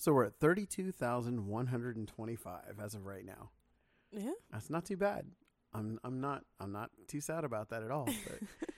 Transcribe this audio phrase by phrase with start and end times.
[0.00, 3.50] So we're at 32,125 as of right now.
[4.10, 4.30] Yeah.
[4.50, 5.26] That's not too bad.
[5.74, 8.38] I'm I'm not I'm not too sad about that at all, but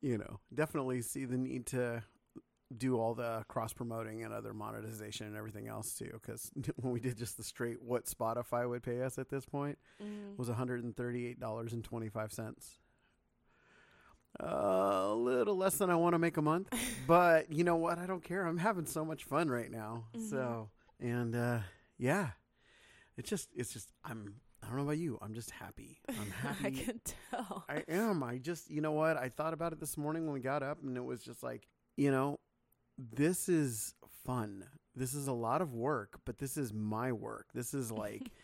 [0.00, 2.02] you know, definitely see the need to
[2.74, 7.00] do all the cross promoting and other monetization and everything else too cuz when we
[7.00, 10.34] did just the straight what Spotify would pay us at this point mm.
[10.38, 12.78] was $138.25
[14.40, 16.68] a little less than I want to make a month,
[17.06, 17.98] but you know what?
[17.98, 18.46] I don't care.
[18.46, 20.04] I'm having so much fun right now.
[20.16, 20.30] Mhm.
[20.30, 20.70] So
[21.00, 21.58] and uh,
[21.98, 22.30] yeah,
[23.16, 25.18] it's just it's just I'm I don't know about you.
[25.20, 26.00] I'm just happy.
[26.08, 26.66] I'm happy.
[26.66, 27.64] I can tell.
[27.68, 28.22] I am.
[28.22, 29.18] I just, you know what?
[29.18, 31.68] I thought about it this morning when we got up, and it was just like,
[31.98, 32.38] you know,
[32.96, 34.64] this is fun.
[34.96, 37.48] This is a lot of work, but this is my work.
[37.52, 38.30] This is like,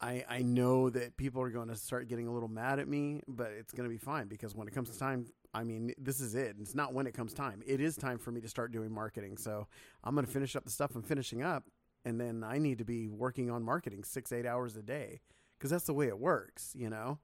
[0.00, 3.22] I I know that people are going to start getting a little mad at me,
[3.28, 6.20] but it's going to be fine because when it comes to time, I mean, this
[6.20, 6.56] is it.
[6.60, 7.62] It's not when it comes time.
[7.66, 9.36] It is time for me to start doing marketing.
[9.36, 9.66] So
[10.04, 11.64] I'm going to finish up the stuff I'm finishing up,
[12.04, 15.20] and then I need to be working on marketing six, eight hours a day
[15.58, 16.72] because that's the way it works.
[16.76, 17.18] You know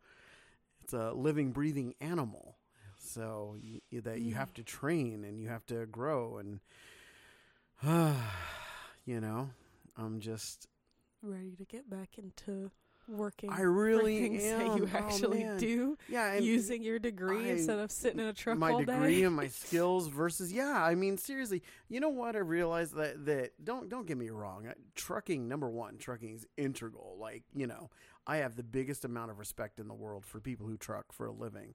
[0.83, 2.57] it's a living, breathing animal.
[2.99, 4.37] So you, that you Mm.
[4.37, 6.61] have to train and you have to grow and,
[9.05, 9.51] you know,
[9.97, 10.69] I'm just,
[11.23, 12.71] Ready to get back into
[13.09, 13.51] working.
[13.51, 14.59] I really things am.
[14.59, 15.59] that you Oh, actually man.
[15.59, 19.17] do yeah, using your degree I- instead of sitting in a truck my all degree
[19.19, 19.23] day.
[19.25, 22.35] and my skills versus, yeah, I mean, seriously, you know what?
[22.37, 24.67] I realized that, that don't, don't get me wrong.
[24.95, 27.17] Trucking, number one, trucking is integral.
[27.19, 27.91] Like, you know,
[28.27, 31.27] I have the biggest amount of respect in the world for people who truck for
[31.27, 31.75] a living.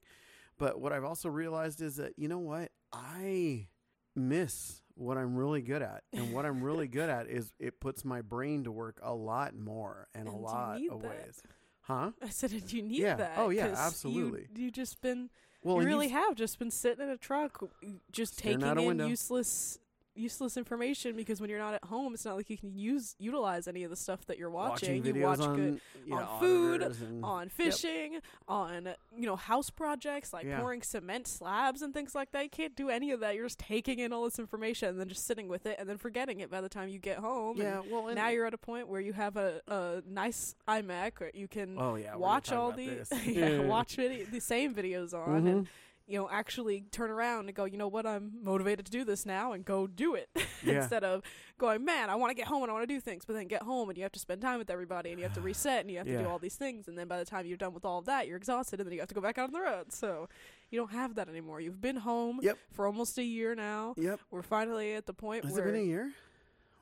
[0.58, 2.70] But what I've also realized is that, you know what?
[2.92, 3.68] I
[4.14, 6.02] miss what I'm really good at.
[6.12, 9.54] And what I'm really good at is it puts my brain to work a lot
[9.54, 11.08] more and, And a lot of that.
[11.08, 11.42] ways.
[11.82, 12.12] Huh?
[12.22, 13.16] I said, "Did you need Yeah.
[13.16, 14.48] that?" Oh, yeah, absolutely.
[14.54, 15.30] You, you just been,
[15.62, 17.60] Well, you really have just been sitting in a truck,
[18.12, 19.06] just taking in window.
[19.08, 19.78] useless,
[20.14, 21.16] useless information.
[21.16, 23.90] Because when you're not at home, it's not like you can use utilize any of
[23.90, 24.98] the stuff that you're watching.
[24.98, 29.70] watching you watch on, good you on food, and- on fishing, on you know house
[29.70, 30.60] projects like Yeah.
[30.60, 32.42] pouring cement slabs and things like that.
[32.44, 33.34] You can't do any of that.
[33.34, 35.98] You're just taking in all this information and then just sitting with it and then
[35.98, 37.60] forgetting it by the time you get home.
[37.60, 40.54] and Yeah, well, and now you're at a point where you have a, a nice
[40.68, 45.14] iMac where you can oh yeah, watch all the yeah, watch video, the same videos
[45.14, 45.68] on and Mhm.
[46.12, 49.24] You know actually turn around and go you know what I'm motivated to do this
[49.24, 50.28] now and go do it
[50.64, 50.74] Yeah.
[50.82, 51.22] instead of
[51.58, 53.48] going man I want to get home and I want to do things but then
[53.48, 55.80] get home and you have to spend time with everybody and you have to reset
[55.80, 57.72] and you have to do all these things and then by the time you're done
[57.74, 59.52] with all of that you're exhausted and then you have to go back out on
[59.52, 60.28] the road so
[60.70, 62.58] you don't have that anymore you've been home Yep.
[62.72, 64.20] for almost a year now Yep.
[64.30, 66.12] we're finally at the point Has where it been a year?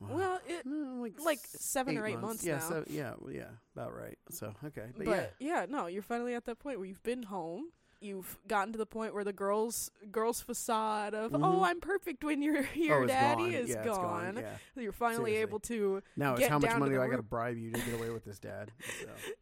[0.00, 0.08] Wow.
[0.16, 2.68] well it No, like like seven or eight months yeah, now.
[2.70, 3.44] So, yeah, yeah,
[3.76, 4.16] about right.
[4.30, 5.66] So okay, but, But, yeah.
[5.68, 7.66] no, you're finally at that point where you've been home.
[8.02, 11.40] You've gotten to the point where the girls girls facade of Mhm.
[11.44, 13.54] oh I'm perfect when your your oh, daddy gone.
[13.54, 14.34] is yeah, gone.
[14.34, 14.36] Gone.
[14.42, 14.56] Yeah.
[14.82, 15.36] You're finally Seriously.
[15.42, 17.92] able to Now it's how much money do I got to bribe you to get
[17.94, 18.70] away with this, Dad?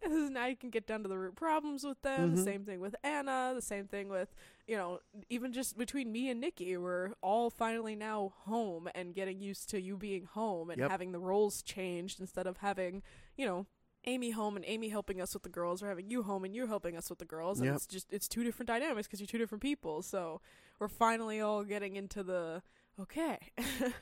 [0.02, 0.08] So.
[0.28, 2.32] now you can get down to the root problems with them.
[2.32, 2.36] Mhm.
[2.36, 3.52] The same thing with Anna.
[3.54, 4.34] The same thing with
[4.66, 4.98] you know
[5.30, 9.80] even just between me and Nikki, we're all finally now home and getting used to
[9.80, 10.90] you being home and Yep.
[10.90, 13.02] having the roles changed instead of having
[13.36, 13.66] you know.
[14.04, 16.66] Amy home and Amy helping us with the girls, or having you home and you
[16.66, 17.76] helping us with the girls, and Yep.
[17.76, 20.03] it's just it's two different dynamics because you're two different people.
[20.03, 20.41] So
[20.78, 22.62] we're finally all getting into the
[23.00, 23.38] okay,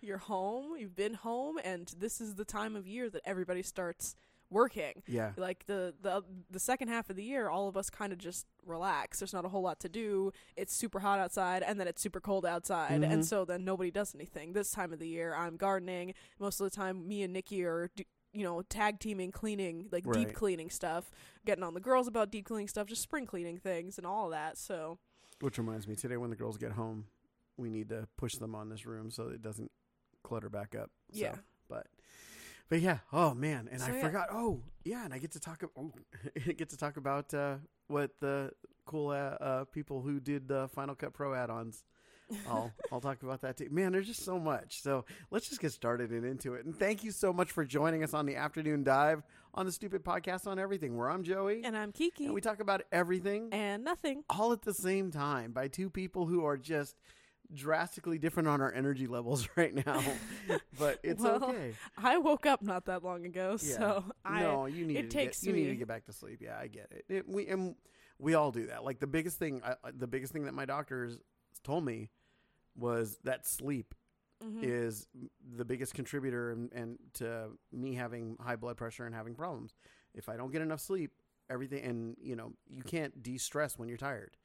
[0.00, 4.14] you're home, you've been home, and this is the time of year that everybody starts
[4.50, 5.32] working Yeah.
[5.38, 8.44] like the the the second half of the year all of us kind of just
[8.66, 12.02] relax there's not a whole lot to do it's super hot outside and then it's
[12.02, 13.10] super cold outside Mhm.
[13.10, 16.64] and so then nobody does anything this time of the year i'm gardening most of
[16.70, 20.26] the time me and nikki are d- you know tag teaming cleaning like Right.
[20.26, 21.10] deep cleaning stuff
[21.44, 24.56] getting on the girls about deep cleaning stuff just spring cleaning things and all that
[24.56, 24.98] so
[25.40, 27.06] Which reminds me, today when the girls get home,
[27.56, 29.70] we need to push them on this room so it doesn't
[30.22, 30.90] clutter back up.
[31.12, 31.34] So, Yeah.
[31.68, 31.86] But
[32.68, 32.98] but yeah.
[33.12, 34.02] Oh man, and So, I yeah.
[34.06, 34.28] forgot.
[34.32, 35.62] Oh yeah, and I get to talk.
[35.62, 35.92] ab- Oh,
[36.56, 37.56] get to talk about uh,
[37.88, 38.52] what the
[38.86, 41.84] cool uh, uh, people who did the Final Cut Pro add-ons.
[42.48, 43.68] I'll I'll talk about that too.
[43.70, 44.82] Man, there's just so much.
[44.82, 46.64] So let's just get started and into it.
[46.64, 49.22] And thank you so much for joining us on the afternoon dive
[49.54, 52.60] on the Stupid Podcast on Everything, where I'm Joey, and i'm kiki and we talk
[52.60, 56.96] about everything and nothing all at the same time by two people who are just
[57.52, 60.02] drastically different on our energy levels right now.
[60.78, 61.74] but it's Well, okay.
[61.98, 63.76] i woke up not that long ago Yeah.
[63.76, 66.12] so i no, you need it to takes get, you need to get back to
[66.12, 66.38] sleep.
[66.40, 67.04] Yeah, I get it.
[67.10, 67.74] it we and
[68.18, 68.84] we all do that.
[68.84, 71.18] Like the biggest thing, I, I- the biggest thing that my doctors
[71.64, 72.08] told me
[72.76, 73.94] was that sleep
[74.42, 74.62] Mhm.
[74.64, 75.06] is
[75.56, 79.74] the biggest contributor and, and to me having high blood pressure and having problems.
[80.14, 81.12] If I don't get enough sleep,
[81.48, 84.36] everything and you know you can't de-stress when you're tired.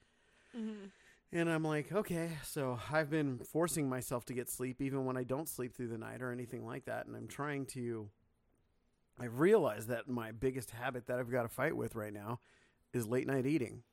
[0.56, 0.92] Mhm.
[1.32, 5.24] And I'm like, okay, so I've been forcing myself to get sleep even when I
[5.24, 7.06] don't sleep through the night or anything like that.
[7.08, 8.10] And I'm trying to.
[9.20, 12.40] I realize that my biggest habit that I've got to fight with right now
[12.94, 13.84] is late night eating.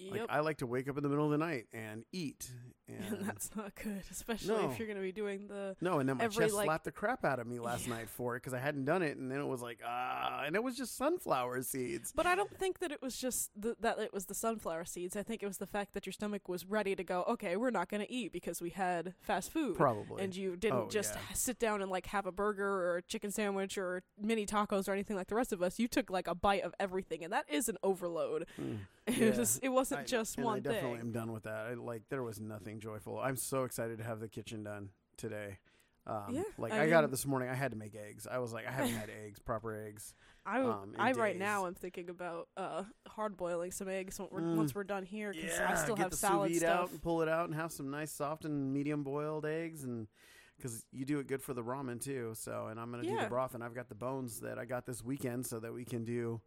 [0.00, 0.12] Yep.
[0.12, 2.50] Like I like to wake up in the middle of the night and eat,
[2.88, 4.70] and and that's not good, especially No.
[4.70, 5.76] if you're going to be doing the.
[5.80, 7.94] no, and then my every, chest like- slapped the crap out of me last Yeah.
[7.96, 10.56] night for it because I hadn't done it, and then it was like ah, and
[10.56, 12.12] it was just sunflower seeds.
[12.16, 15.16] But I don't think that it was just the, that it was the sunflower seeds.
[15.16, 17.24] I think it was the fact that your stomach was ready to go.
[17.28, 19.76] Okay, we're not going to eat because we had fast food.
[19.76, 20.22] Probably.
[20.24, 21.20] and you didn't Oh, just yeah.
[21.34, 24.92] sit down and like have a burger or a chicken sandwich or mini tacos or
[24.92, 25.78] anything like the rest of us.
[25.78, 28.46] You took like a bite of everything, and that is an overload.
[28.60, 28.78] Mm.
[29.06, 29.58] It was.
[29.60, 31.00] It wasn't I- just one I definitely thing.
[31.00, 31.66] am done with that.
[31.66, 33.18] I, like there was nothing joyful.
[33.18, 35.58] I'm so excited to have the kitchen done today.
[36.06, 37.48] Um, Yeah, like I I, got it this morning.
[37.50, 38.26] I had to make eggs.
[38.28, 40.14] I was like, I haven't had eggs, proper eggs.
[40.46, 44.40] I, um, I right now I'm thinking about uh, hard boiling some eggs when we're,
[44.40, 44.56] Mm.
[44.56, 46.80] once we're done here because Yeah, I still get have the salad sous vide stuff.
[46.84, 50.08] out and pull it out and have some nice soft and medium boiled eggs and
[50.56, 52.32] because you do it good for the ramen too.
[52.34, 54.86] So and I'm gonna do the broth and I've got the bones that I got
[54.86, 56.40] this weekend so that we can do.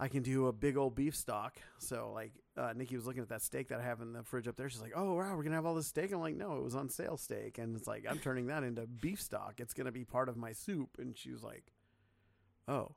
[0.00, 1.56] I can do a big old beef stock.
[1.78, 4.48] So like uh, Nikki was looking at that steak that I have in the fridge
[4.48, 4.68] up there.
[4.70, 6.74] She's like, "Oh wow, we're gonna have all this steak." I'm like, "No, it was
[6.74, 9.54] on sale steak," and it's like I'm turning that into beef stock.
[9.58, 10.96] It's gonna be part of my soup.
[10.98, 11.72] And she was like,
[12.66, 12.92] "Oh."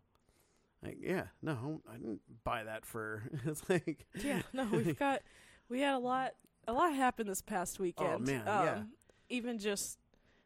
[0.82, 3.24] Like yeah, no, I didn't buy that for.
[3.46, 5.22] It's like yeah, no, we've got
[5.70, 6.32] we had a lot
[6.68, 8.10] a lot happened this past weekend.
[8.14, 8.82] Oh, man, um, yeah.
[9.30, 9.98] Even just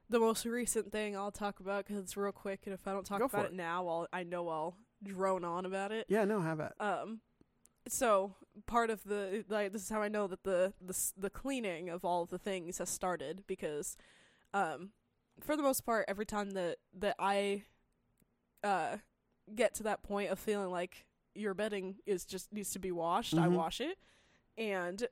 [0.10, 3.06] the most recent thing I'll talk about because it's real quick, and if I don't
[3.06, 3.52] talk Go about it.
[3.52, 3.56] it.
[3.56, 6.06] now, I'll I know I'll drone on about it.
[6.10, 7.22] yeah, no, how about Um,
[7.88, 8.36] so
[8.66, 11.90] part of the like this is how I know that the the s- the cleaning
[11.90, 13.96] of all of the things has started because,
[14.54, 14.92] um,
[15.40, 17.64] for the most part, every time that that I,
[18.64, 18.98] uh,
[19.56, 21.06] get to that point of feeling like
[21.36, 23.54] your bedding is just needs to be washed, I Mhm.
[23.54, 23.98] wash it,
[24.58, 25.08] and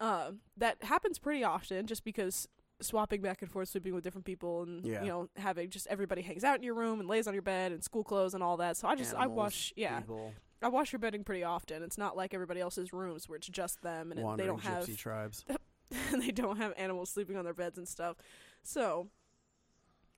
[0.00, 2.48] um, that happens pretty often just because
[2.80, 5.02] swapping back and forth sleeping with different people and Yeah.
[5.02, 7.72] you know having just everybody hangs out in your room and lays on your bed
[7.72, 10.32] and school clothes and all that so i just i wash yeah people,
[10.62, 11.82] I wash your bedding pretty often.
[11.82, 14.96] It's not like everybody else's rooms where it's just them and it, they don't have
[14.96, 15.44] tribes.
[16.18, 18.16] they don't have animals sleeping on their beds and stuff.
[18.62, 19.08] So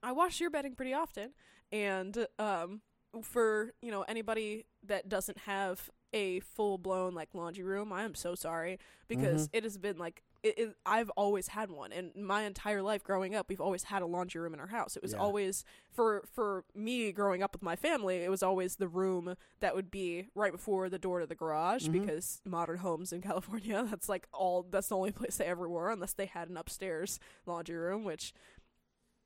[0.00, 1.32] I wash your bedding pretty often
[1.72, 2.82] and um
[3.22, 8.14] for, you know, anybody that doesn't have a full blown like laundry room, I am
[8.14, 8.78] so sorry
[9.08, 13.02] because it has been like it, it, I've always had one, and my entire life
[13.02, 14.96] growing up, we've always had a laundry room in our house.
[14.96, 15.18] It was Yeah.
[15.18, 18.18] always for for me growing up with my family.
[18.18, 21.86] It was always the room that would be right before the door to the garage
[21.88, 21.92] Mhm.
[21.92, 25.90] because modern homes in California, that's like all that's the only place they ever were,
[25.90, 28.32] unless they had an upstairs laundry room, which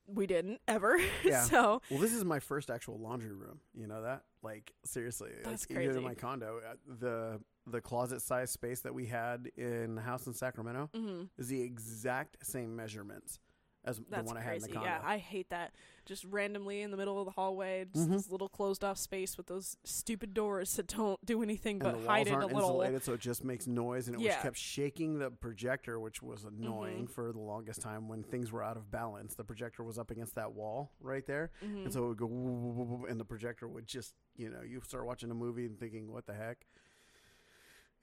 [0.07, 0.99] we didn't ever.
[1.23, 1.43] Yeah.
[1.43, 3.59] so Well, this is my first actual laundry room.
[3.73, 4.23] You know that?
[4.41, 8.93] Like seriously, That's like, even in my condo, uh, the the closet size space that
[8.93, 11.29] we had in the house in Sacramento mhm.
[11.37, 13.39] is the exact same measurements
[13.85, 14.85] as the one I had in the condo.
[14.87, 15.73] Yeah, I hate that.
[16.05, 18.11] Just randomly in the middle of the hallway, just Mhm.
[18.13, 22.01] this little closed off space with those stupid doors that don't do anything and but
[22.01, 22.69] the hide it a aren't little.
[22.69, 24.35] insulated, so it just makes noise, and it Yeah.
[24.37, 27.09] was kept shaking the projector, which was annoying Mhm.
[27.09, 29.35] for the longest time when things were out of balance.
[29.35, 31.83] The projector was up against that wall right there, Mhm.
[31.85, 35.29] and so it would go, and the projector would just, you know, you start watching
[35.29, 36.65] a movie and thinking, "What the heck?"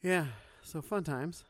[0.02, 0.26] Yeah,
[0.62, 1.44] so fun times.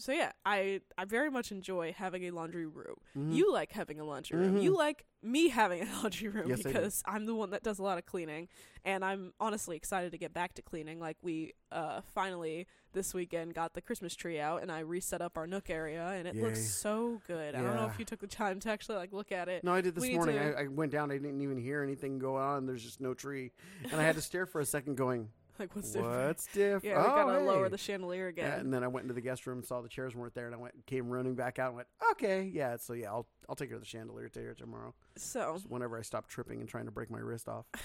[0.00, 2.96] So yeah, I I very much enjoy having a laundry room.
[3.14, 3.34] Mhm.
[3.34, 4.56] You like having a laundry room.
[4.56, 4.62] Mhm.
[4.62, 7.82] You like me having a laundry room Yes, because I'm the one that does a
[7.82, 8.48] lot of cleaning,
[8.82, 11.00] and I'm honestly excited to get back to cleaning.
[11.00, 15.36] Like we uh finally this weekend got the Christmas tree out, and I reset up
[15.36, 17.54] our nook area, and it looks so good.
[17.54, 19.62] I don't know if you took the time to actually like look at it.
[19.64, 20.38] No, I did this We morning.
[20.38, 21.10] I, I went down.
[21.10, 22.64] I didn't even hear anything go on.
[22.64, 23.52] There's just no tree,
[23.84, 25.28] and I had to stare for a second, going,
[25.60, 26.26] Like what's different?
[26.26, 28.60] "What's different?" Yeah, we gotta oh, lower the chandelier Yeah, again.
[28.60, 30.58] and then I went into the guest room, saw the chairs weren't there, and I
[30.58, 33.76] went, came running back out, and went, "Okay, yeah." So yeah, I'll I'll take care
[33.76, 34.94] of the chandelier to here tomorrow.
[35.16, 37.66] so Just whenever I stop tripping and trying to break my wrist off.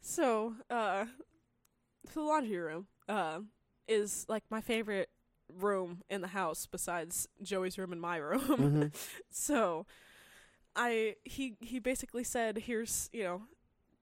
[0.00, 1.06] So, uh,
[2.14, 3.40] the laundry room, uh,
[3.88, 5.08] is like my favorite
[5.52, 8.40] room in the house besides Joey's room and my room.
[8.92, 8.94] Mhm.
[9.30, 9.84] so,
[10.76, 13.42] I he he basically said, "Here's you know."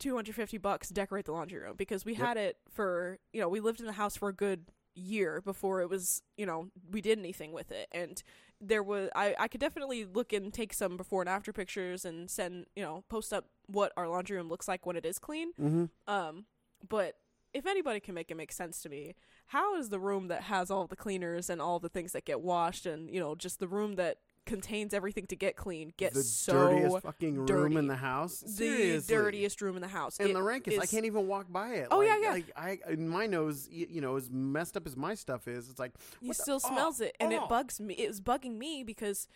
[0.04, 2.20] 250 bucks decorate the laundry room because we Yep.
[2.26, 5.80] had it for you know we lived in the house for a good year before
[5.80, 8.22] it was you know we did anything with it and
[8.60, 12.30] there was I, I could definitely look and take some before and after pictures and
[12.30, 15.52] send you know post up what our laundry room looks like when it is clean
[15.60, 15.86] Mm-hmm.
[16.12, 16.44] um,
[16.88, 17.16] but
[17.52, 19.14] if anybody can make it make sense to me,
[19.46, 22.40] how is the room that has all the cleaners and all the things that get
[22.40, 26.22] washed and, you know, just the room that contains everything to get clean get the
[26.22, 28.40] so dirtiest fucking room in the house.
[28.40, 30.18] the dirtiest room in the house.
[30.18, 31.88] And It the rankest, I can't even walk by it.
[31.90, 32.32] Oh, like, yeah, yeah.
[32.32, 35.78] Like I, in my nose, you know, as messed up as my stuff is, it's
[35.78, 37.36] like the- still oh, smells it and oh.
[37.36, 39.28] it bugs me it was bugging me because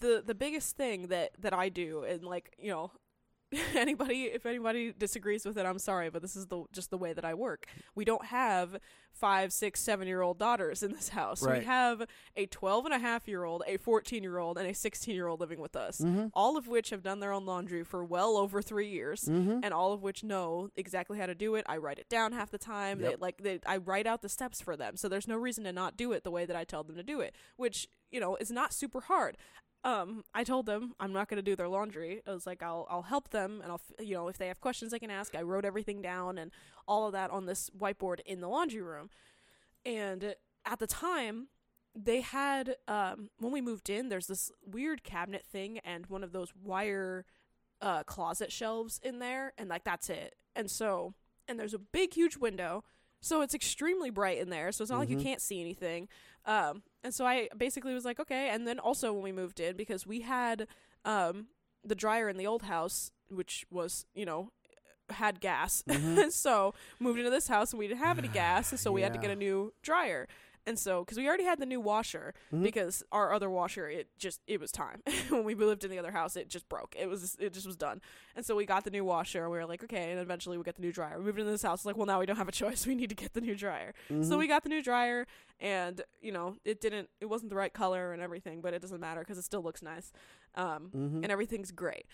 [0.00, 2.90] the the biggest thing that that i do and like you know
[3.74, 7.12] anybody if anybody disagrees with it i'm sorry but this is the just the way
[7.12, 8.78] that i work we don't have
[9.12, 11.60] five six seven year old daughters in this house Right.
[11.60, 12.02] we have
[12.36, 15.26] a 12 and a half year old a 14 year old and a 16 year
[15.28, 16.30] old living with us Mhm.
[16.34, 19.60] all of which have done their own laundry for well over three years Mhm.
[19.62, 21.64] and all of which know exactly how to do it.
[21.68, 22.98] I write it down half the time.
[23.00, 25.72] They like they, I write out the steps for them, so there's no reason to
[25.72, 28.34] not do it the way that I tell them to do it, which you know
[28.36, 29.36] is not super hard.
[29.84, 32.22] Um, I told them I'm not going to do their laundry.
[32.26, 34.92] I was like, I'll I'll help them, and I'll you know if they have questions
[34.92, 35.34] they can ask.
[35.34, 36.50] I wrote everything down and
[36.88, 39.10] all of that on this whiteboard in the laundry room,
[39.84, 41.48] and at the time
[41.94, 46.32] they had um when we moved in there's this weird cabinet thing and one of
[46.32, 47.24] those wire
[47.80, 51.14] uh closet shelves in there and like that's it and so
[51.46, 52.82] and there's a big huge window
[53.24, 55.22] so it's extremely bright in there so it's not like you Mhm.
[55.28, 56.08] can't see anything.
[56.46, 58.50] Um and so i basically was like okay.
[58.50, 60.66] And then also when we moved in because we had
[61.04, 61.48] um
[61.84, 64.50] the dryer in the old house which was you know
[65.10, 65.82] had gas.
[65.88, 66.30] Mhm.
[66.44, 69.12] so moved into this house and we didn't have any gas and so we had
[69.14, 70.26] to get a new dryer
[70.66, 72.62] and so because we already had the new washer Mhm.
[72.62, 76.12] because our other washer it just it was time when we lived in the other
[76.12, 78.00] house it just broke it was it just was done
[78.34, 80.64] and so we got the new washer and we were like okay and eventually we
[80.64, 82.48] got the new dryer we moved into this house like well now we don't have
[82.48, 84.38] a choice we need to get the new dryer so Mhm.
[84.38, 85.26] we got the new dryer
[85.60, 89.00] and you know it didn't it wasn't the right color and everything but it doesn't
[89.00, 90.12] matter because it still looks nice
[90.54, 91.22] um Mhm.
[91.22, 92.06] and everything's great.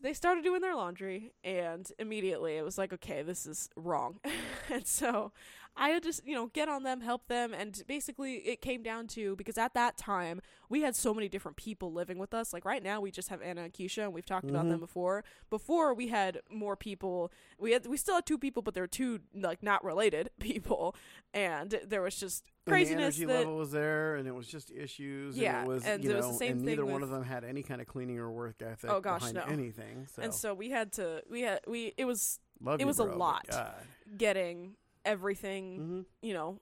[0.00, 4.20] They started doing their laundry, and immediately it was like, okay, this is wrong.
[4.70, 5.32] and so
[5.76, 9.08] I had s- you know, get on them, help them, and basically it came down
[9.08, 12.52] to because at that time we had so many different people living with us.
[12.52, 14.82] Like right now, we just have Anna and Keisha, and we've talked about them Mhm.
[14.82, 15.24] before.
[15.50, 17.32] Before we had more people.
[17.58, 20.94] We had we still had two people, but they were two like not related people,
[21.32, 24.46] and there was just And craziness the energy that level was there, and it was
[24.46, 25.36] just issues.
[25.36, 27.02] Yeah, and it was, and you it was know, the same and thing neither one
[27.02, 29.42] of them had any kind of cleaning or work ethic Oh, gosh, behind no.
[29.52, 30.06] anything.
[30.06, 33.04] So, and so we had to we had we it was love it was a
[33.04, 33.74] bro, but lot.
[34.16, 36.06] Getting everything Mhm.
[36.22, 36.60] you know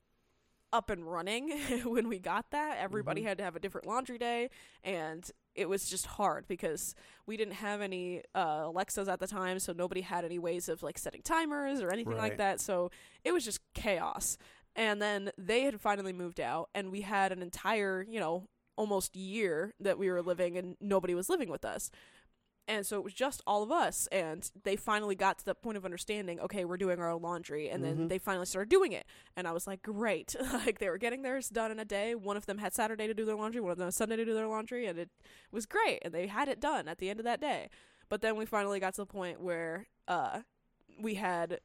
[0.72, 1.50] up and running
[1.84, 2.78] when we got that.
[2.78, 3.26] Everybody Mhm.
[3.26, 4.48] had to have a different laundry day
[4.82, 6.94] and it was just hard because
[7.26, 10.82] we didn't have any uh, alexas at the time so nobody had any ways of
[10.82, 12.58] like setting timers or anything like that.
[12.58, 12.90] So
[13.22, 14.38] it was just chaos.
[14.74, 19.14] And then they had finally moved out and we had an entire you know almost
[19.14, 21.90] year that we were living and nobody was living with us
[22.68, 25.76] and so it was just all of us and they finally got to the point
[25.76, 28.08] of understanding okay we're doing our own laundry and then Mhm.
[28.08, 29.04] they finally started doing it.
[29.36, 30.34] And i was like great.
[30.52, 32.14] Like they were getting theirs done in a day.
[32.14, 34.24] One of them had saturday to do their laundry one of them had sunday to
[34.24, 35.10] do their laundry and it
[35.50, 37.68] was great and they had it done at the end of that day.
[38.08, 40.40] But then we finally got to the point where uh
[41.00, 41.58] we had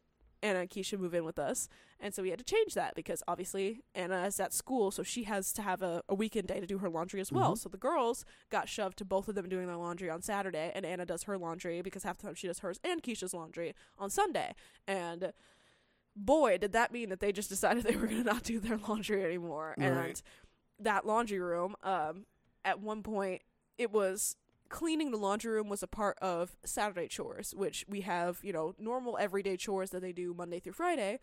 [0.44, 1.68] Anna and Keisha move in with us,
[2.00, 5.24] and so we had to change that because obviously Anna is at school, so she
[5.24, 7.54] has to have a, a weekend day to do her laundry as well.
[7.54, 7.58] Mhm.
[7.58, 10.86] So the girls got shoved to both of them doing their laundry on Saturday, and
[10.86, 14.10] Anna does her laundry because half the time she does hers and Keisha's laundry on
[14.10, 14.54] Sunday.
[14.88, 15.34] And
[16.16, 18.78] boy, did that mean that they just decided they were going to not do their
[18.78, 19.76] laundry anymore.
[19.78, 20.22] And
[20.80, 22.26] that laundry room, um,
[22.64, 23.42] at one point,
[23.78, 24.36] it was
[24.70, 28.74] cleaning the laundry room was a part of Saturday chores, which we have, you know,
[28.78, 31.20] normal everyday chores that they do Monday through Friday,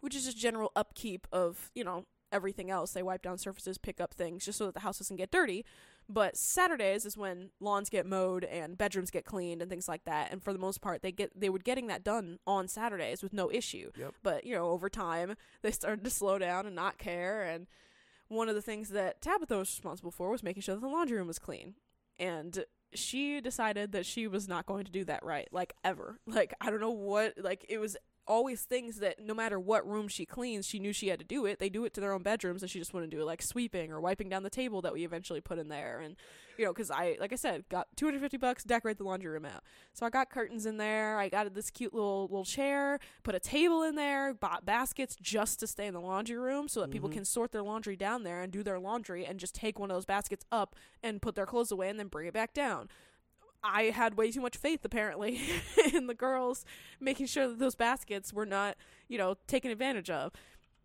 [0.00, 2.92] which is just general upkeep of, you know, everything else.
[2.92, 5.64] They wipe down surfaces, pick up things just so that the house doesn't get dirty.
[6.08, 10.30] But Saturdays is when lawns get mowed and bedrooms get cleaned and things like that.
[10.30, 13.32] And for the most part, they get they were getting that done on Saturdays with
[13.32, 13.90] no issue.
[13.96, 14.14] Yep.
[14.22, 17.42] But you know, over time, they started to slow down and not care.
[17.42, 17.66] And
[18.28, 21.16] one of the things that Tabitha was responsible for was making sure that the laundry
[21.16, 21.74] room was clean.
[22.18, 26.20] And she decided that she was not going to do that right, like ever.
[26.26, 30.08] Like I don't know what, like it was always things that no matter what room
[30.08, 31.58] she cleans, she knew she had to do it.
[31.58, 33.92] They do it to their own bedrooms, and she just wouldn't do it, like sweeping
[33.92, 36.00] or wiping down the table that we eventually put in there.
[36.00, 36.16] And
[36.56, 39.30] you know, because I, like I said, got two hundred fifty bucks decorate the laundry
[39.30, 39.62] room out.
[39.92, 41.18] So I got curtains in there.
[41.18, 45.58] I got this cute little little chair, put a table in there, bought baskets just
[45.60, 47.14] to stay in the laundry room so that people Mhm.
[47.14, 49.96] can sort their laundry down there and do their laundry and just take one of
[49.96, 52.88] those baskets up and put their clothes away and then bring it back down.
[53.64, 55.40] I had way too much faith apparently
[55.94, 56.64] in the girls
[57.00, 58.76] making sure that those baskets were not,
[59.08, 60.32] you know, taken advantage of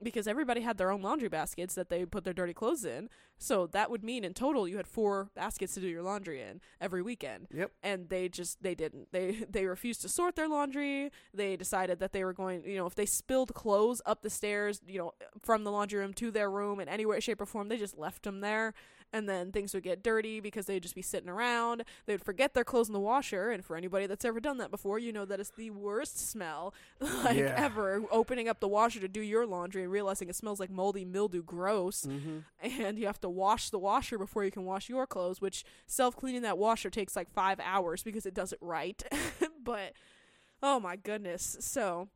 [0.02, 3.10] because everybody had their own laundry baskets that they put their dirty clothes in.
[3.38, 6.62] So that would mean in total you had four baskets to do your laundry in
[6.80, 7.48] every weekend.
[7.54, 7.72] Yep.
[7.84, 9.10] And they just they didn't.
[9.12, 11.12] They they refused to sort their laundry.
[11.34, 14.82] They decided that they were going, you know, if they spilled clothes up the stairs,
[14.88, 17.68] you know, from the laundry room to their room in any way shape or form,
[17.68, 18.74] they just left them there
[19.12, 21.84] and then things would get dirty because they'd just be sitting around.
[22.06, 24.70] They would forget their clothes in the washer, and for anybody that's ever done that
[24.72, 27.54] before, you know that it's the worst smell like Yeah.
[27.58, 28.04] ever.
[28.12, 31.42] Opening up the washer to do your laundry and realizing it smells like moldy mildew,
[31.44, 32.40] gross, Mm-hmm.
[32.84, 35.42] and you have to wash the washer before you can wash your clothes.
[35.42, 39.02] Which self cleaning that washer takes like five hours because it does it right.
[39.64, 39.94] but
[40.62, 42.10] oh my goodness, so.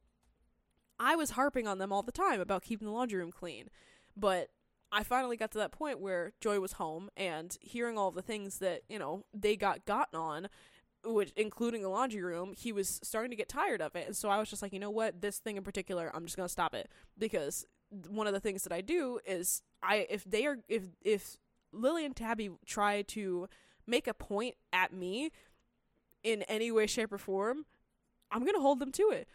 [1.00, 3.70] I was harping on them all the time about keeping the laundry room clean.
[4.16, 4.50] But
[4.94, 8.60] I finally got to that point where Joy was home and hearing all the things
[8.60, 10.50] that, you know, they got gotten on,
[11.04, 14.06] which including the laundry room, he was starting to get tired of it.
[14.06, 16.38] And so I was just like, you know what, this thing in particular, I'm just
[16.38, 16.90] gonna stop it.
[17.18, 17.66] Because
[18.08, 21.38] one of the things that I do is I if they are if if
[21.72, 23.48] Lily and Tabby try to
[23.88, 25.32] make a point at me
[26.24, 27.66] in any way, shape, or form,
[28.32, 29.28] I'm gonna hold them to it.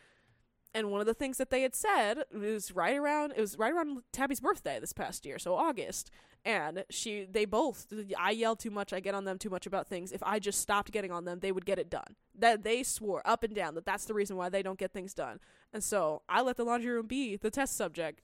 [0.75, 3.73] And one of the things that they had said was right around it was right
[3.73, 6.11] around Tabby's birthday this past year, so August.
[6.45, 9.89] And she they both I yell too much, I get on them too much about
[9.89, 10.13] things.
[10.13, 12.17] If I just stopped getting on them, they would get it done.
[12.39, 15.15] That they swore up and down that that's the reason why they don't get things
[15.15, 15.41] done.
[15.73, 18.21] And so I let the laundry room be the test subject.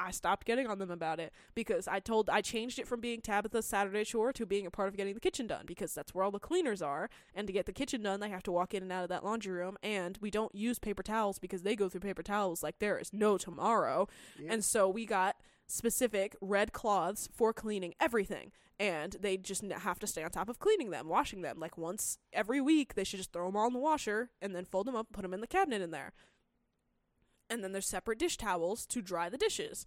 [0.00, 3.20] I stopped getting on them about it because I told I changed it from being
[3.20, 6.24] Tabitha's Saturday chore to being a part of getting the kitchen done because that's where
[6.24, 7.10] all the cleaners are.
[7.34, 9.24] And to get the kitchen done they have to walk in and out of that
[9.24, 9.76] laundry room.
[9.82, 13.12] And we don't use paper towels because they go through paper towels like there is
[13.12, 14.08] no tomorrow.
[14.38, 14.52] Yep.
[14.52, 18.52] and so we got specific red cloths for cleaning everything.
[18.78, 21.60] And they just have to stay on top of cleaning them washing them.
[21.60, 24.64] Like once every week they should just throw them all in the washer and then
[24.64, 26.12] fold them up and put them in the cabinet in there
[27.50, 29.84] and then there's separate dish towels to dry the dishes.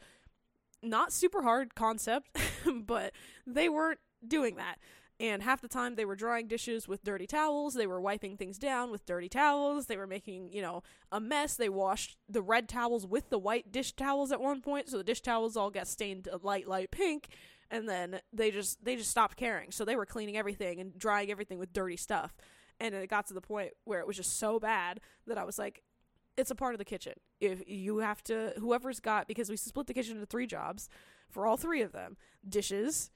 [0.83, 2.37] Not super hard concept,
[2.85, 3.13] but
[3.47, 4.77] they weren't doing that.
[5.19, 8.57] And half the time they were drying dishes with dirty towels, they were wiping things
[8.57, 11.55] down with dirty towels, they were making, you know, a mess.
[11.55, 15.03] They washed the red towels with the white dish towels at one point, so the
[15.03, 17.29] dish towels all got stained light light pink,
[17.69, 19.71] and then they just they just stopped caring.
[19.71, 22.35] So they were cleaning everything and drying everything with dirty stuff.
[22.79, 25.59] And it got to the point where it was just so bad that I was
[25.59, 25.83] like,
[26.37, 27.13] it's a part of the kitchen.
[27.39, 30.89] If you have to, whoever's got, because we split the kitchen into three jobs
[31.29, 33.11] for all three of them dishes,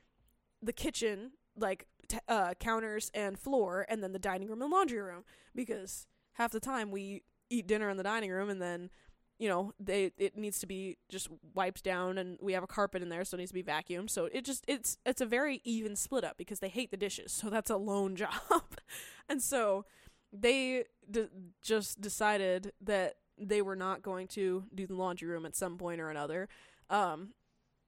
[0.61, 4.99] the kitchen, like t- uh, counters and floor, and then the dining room and laundry
[4.99, 5.23] room.
[5.55, 8.89] Because half the time we eat dinner in the dining room and then.
[9.39, 13.03] You know, they it needs to be just wiped down, and we have a carpet
[13.03, 14.09] in there, so it needs to be vacuumed.
[14.09, 17.33] So it just it's it's a very even split up because they hate the dishes,
[17.33, 18.31] so that's a lone job,
[19.29, 19.85] and so
[20.39, 21.27] they d-
[21.61, 26.01] just decided that they were not going to do the laundry room at some point
[26.01, 26.49] or another.
[26.89, 27.29] Um,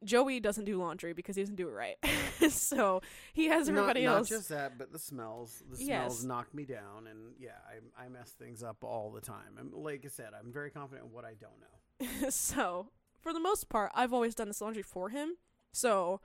[0.03, 1.97] Joey doesn't do laundry because he doesn't do it right,
[2.49, 3.01] so
[3.33, 4.31] he has everybody not, else.
[4.31, 5.61] Not just that, but the smells.
[5.69, 5.87] The Yes.
[6.13, 9.57] smells knock me down, and yeah, I, I mess things up all the time.
[9.59, 12.29] And like I said, I'm very confident in what I don't know.
[12.29, 15.35] so for the most part, I've always done this laundry for him.
[15.73, 16.21] So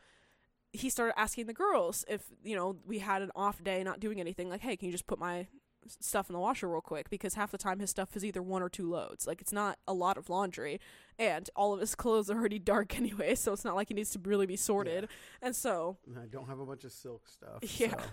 [0.72, 4.20] he started asking the girls if you know we had an off day, not doing
[4.20, 4.48] anything.
[4.48, 5.48] Like, hey, can you just put my
[5.88, 7.10] stuff in the washer real quick?
[7.10, 9.26] Because half the time his stuff is either one or two loads.
[9.26, 10.80] Like, it's not a lot of laundry,
[11.18, 13.34] and all of his clothes are already dark anyway.
[13.34, 15.08] So it's not like he needs to really be sorted.
[15.42, 17.58] And so I don't have a bunch of silk stuff.
[17.80, 17.90] Yeah.
[17.90, 18.06] so-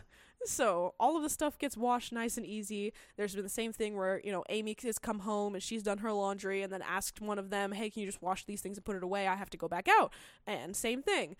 [0.43, 2.93] so all of the stuff gets washed nice and easy.
[3.15, 5.99] There's been the same thing where, you know, Amy has come home and she's done
[5.99, 8.75] her laundry and then asked one of them, hey, can you just wash these things
[8.75, 9.27] and put it away?
[9.27, 10.11] I have to go back out.
[10.47, 11.35] And same thing.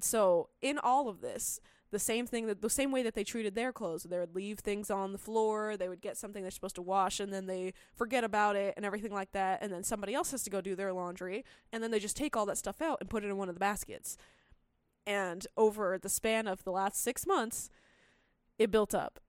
[0.00, 1.60] So in all of this,
[1.92, 4.58] the same thing that the same way that they treated their clothes, they would leave
[4.58, 7.72] things on the floor, they would get something they're supposed to wash and then they
[7.94, 10.74] forget about it and everything like that, and then somebody else has to go do
[10.74, 13.36] their laundry, and then they just take all that stuff out and put it in
[13.36, 14.16] one of the baskets.
[15.06, 17.70] And over the span of the last six months,
[18.58, 19.20] it built up.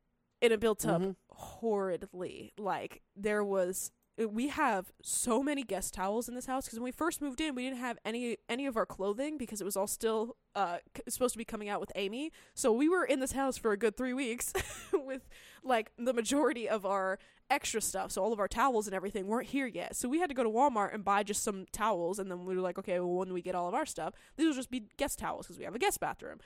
[0.42, 1.16] And it built up Mhm.
[1.32, 2.54] horridly.
[2.58, 6.92] Like there was we have so many guest towels in this house because when we
[6.92, 9.88] first moved in, we didn't have any any of our clothing because it was all
[9.88, 10.78] still uh
[11.10, 12.32] supposed to be coming out with Amy.
[12.54, 14.54] So we were in this house for a good three weeks
[14.94, 15.28] with
[15.64, 17.18] like the majority of our
[17.50, 18.12] extra stuff.
[18.12, 19.96] So all of our towels and everything weren't here yet.
[19.96, 22.56] So we had to go to Walmart and buy just some towels, and then we
[22.56, 24.86] were like, okay, well when we get all of our stuff, these will just be
[24.98, 26.38] guest towels because we have a guest bathroom.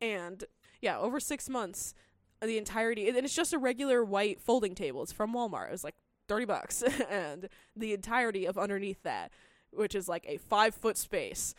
[0.00, 0.44] And
[0.80, 1.94] yeah, over six months,
[2.40, 5.02] the entirety, and it's just a regular white folding table.
[5.02, 5.68] It's from Walmart.
[5.68, 5.94] It was like
[6.32, 6.82] 30 bucks.
[7.10, 9.30] and the entirety of underneath that,
[9.70, 11.54] which is like a five foot space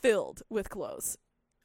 [0.00, 1.18] filled with clothes.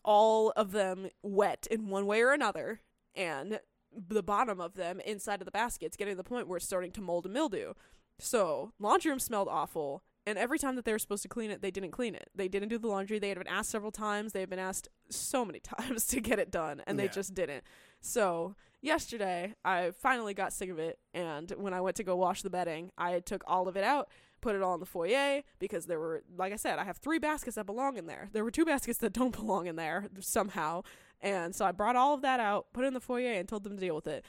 [0.04, 2.82] All of them wet in one way or another.
[3.16, 3.60] And
[3.96, 6.92] the bottom of them inside of the baskets getting to the point where it's starting
[6.92, 7.74] to mold and mildew.
[8.20, 10.04] So, laundry room smelled awful.
[10.26, 12.30] And every time that they were supposed to clean it, they didn't clean it.
[12.36, 13.18] They didn't do the laundry.
[13.18, 14.34] They had been asked several times.
[14.34, 17.64] They had been asked so many times to get it done, and they just didn't.
[18.02, 22.42] So yesterday, I finally got sick of it, and when I went to go wash
[22.42, 24.10] the bedding, I took all of it out,
[24.42, 27.20] put it all in the foyer because there were, like I said, I have three
[27.20, 28.30] baskets that belong in there.
[28.32, 30.84] There were two baskets that don't belong in there somehow,
[31.22, 33.64] and so I brought all of that out, put it in the foyer, and told
[33.64, 34.26] them to deal with it.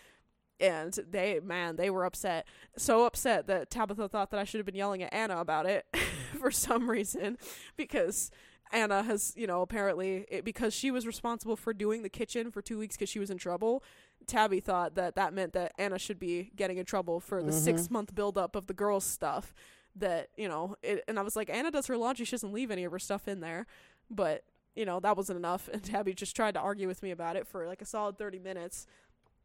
[0.61, 2.49] And they, man, they were upset.
[2.77, 5.87] So upset that Tabitha thought that I should have been yelling at Anna about it
[6.41, 7.39] for some reason
[7.77, 8.33] because
[8.73, 12.61] Anna has, you know, apparently it, because she was responsible for doing the kitchen for
[12.61, 13.83] two weeks because she was in trouble.
[14.29, 17.55] Tabby thought that that meant that Anna should be getting in trouble for the Mhm.
[17.65, 19.53] six month buildup of the girls' stuff.
[19.97, 22.71] That you know, it, and I was like, Anna does her laundry; she doesn't leave
[22.71, 23.67] any of her stuff in there.
[24.09, 24.45] But
[24.77, 27.49] you know, that wasn't enough, and Tabby just tried to argue with me about it
[27.49, 28.87] for like a solid thirty minutes.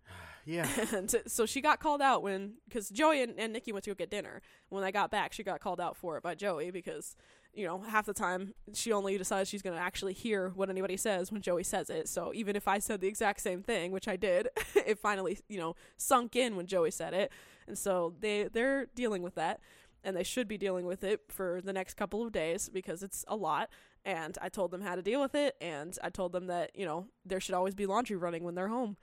[0.46, 0.67] Yeah.
[0.93, 3.96] And so she got called out when, because Joey and, and Nikki went to go
[3.96, 4.41] get dinner.
[4.67, 7.15] When I got back, she got called out for it by Joey because,
[7.53, 10.97] you know, half the time she only decides she's going to actually hear what anybody
[10.97, 12.07] says when Joey says it.
[12.09, 15.59] So even if I said the exact same thing, which I did, it finally, you
[15.59, 17.31] know, sunk in when Joey said it.
[17.67, 19.59] And so they, they're dealing with that.
[20.03, 23.23] And they should be dealing with it for the next couple of days because it's
[23.27, 23.69] a lot.
[24.03, 25.55] And I told them how to deal with it.
[25.61, 28.67] And I told them that, you know, there should always be laundry running when they're
[28.67, 28.97] home.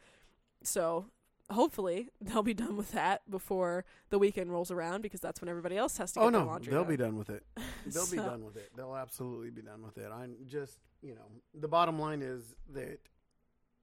[0.62, 1.06] So
[1.50, 5.76] hopefully they'll be done with that before the weekend rolls around because that's when everybody
[5.76, 6.90] else has to oh, get Oh no, laundry they'll done.
[6.90, 7.44] be done with it.
[7.86, 8.70] They'll be done with it.
[8.76, 10.10] They'll absolutely be done with it.
[10.12, 11.26] I'm just, you know,
[11.58, 12.98] the bottom line is that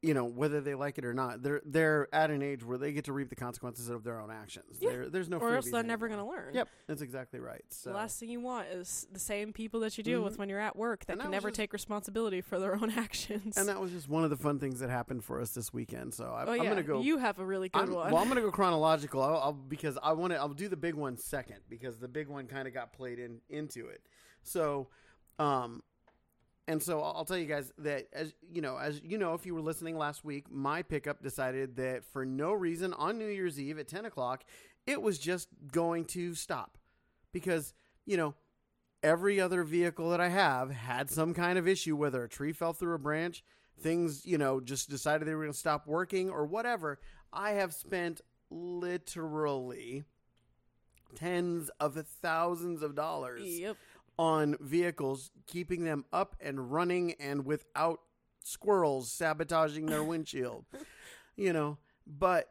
[0.08, 2.94] you know, whether they like it or not, they're they're at an age where they
[2.94, 4.78] get to reap the consequences of their own actions.
[4.80, 4.90] Yeah.
[4.92, 6.54] There, there's no or else they're never going to learn.
[6.54, 7.64] Yep, that's exactly right.
[7.70, 10.24] So The last thing you want is the same people that you deal Mhm.
[10.24, 12.90] with when you're at work that that can never just- take responsibility for their own
[12.98, 13.58] actions.
[13.58, 16.14] and that was just one of the fun things that happened for us this weekend.
[16.14, 17.02] So I, oh I'm yeah, gonna go.
[17.02, 18.12] you have a really good I'm, one.
[18.12, 19.22] Well, I'm gonna go chronological.
[19.22, 20.40] I'll, I'll because I want to.
[20.40, 23.42] I'll do the big one second because the big one kind of got played in
[23.50, 24.02] into it.
[24.44, 24.88] So,
[25.40, 25.84] um,
[26.68, 29.56] and so I'll tell you guys that as you know, as you know, if you
[29.56, 33.80] were listening last week, my pickup decided that for no reason on New Year's Eve
[33.80, 34.44] at 10 o'clock,
[34.86, 36.78] it was just going to stop
[37.32, 37.74] because
[38.06, 38.36] you know
[39.04, 42.74] every other vehicle that I have had some kind of issue, whether a tree fell
[42.74, 43.44] through a branch,
[43.80, 47.00] things, you know, just decided they were going to stop working or whatever.
[47.32, 50.04] I have spent literally
[51.16, 53.78] tens of thousands of dollars yep.
[54.18, 58.00] On vehicles, keeping them up and running and without
[58.44, 60.66] squirrels sabotaging their windshield.
[61.36, 62.48] you know, but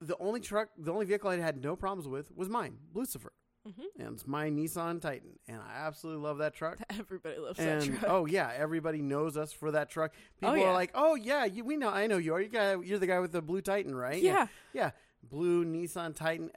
[0.00, 3.32] the only truck, the only vehicle I had no problems with was mine, Lucifer.
[3.64, 5.38] hmm And it's my Nissan Titan.
[5.48, 6.78] And I absolutely love that truck.
[6.90, 8.10] Everybody loves And that truck.
[8.10, 10.12] oh yeah, everybody knows us for that truck.
[10.14, 10.64] Oh, People yeah.
[10.66, 11.88] are like, "Oh yeah, you, we know.
[11.88, 12.40] I know you are.
[12.40, 14.48] You guy, you're the guy with the blue Titan, right?" yeah.
[14.74, 14.90] yeah.
[15.28, 16.50] Blue Nissan Titan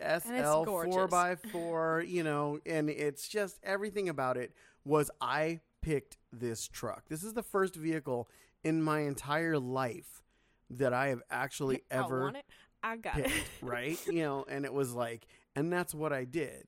[0.00, 0.94] SL gorgeous.
[0.94, 2.04] four x four.
[2.06, 4.52] You know, and it's just everything about it
[4.84, 7.08] was I picked this truck.
[7.08, 8.28] This is the first vehicle
[8.64, 10.22] in my entire life
[10.70, 12.44] that I have actually ever want it.
[12.82, 13.44] I got picked, it.
[13.62, 13.98] right?
[14.06, 16.66] You know, and it was like, and that's what I did.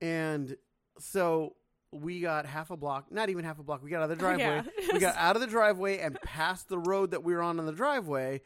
[0.00, 0.56] And
[0.98, 1.56] so
[1.92, 3.82] we got half a block, not even half a block.
[3.82, 4.62] We got out of the driveway.
[4.80, 4.92] Yeah.
[4.92, 7.66] We got out of the driveway and past the road that we were on in
[7.66, 8.40] the driveway.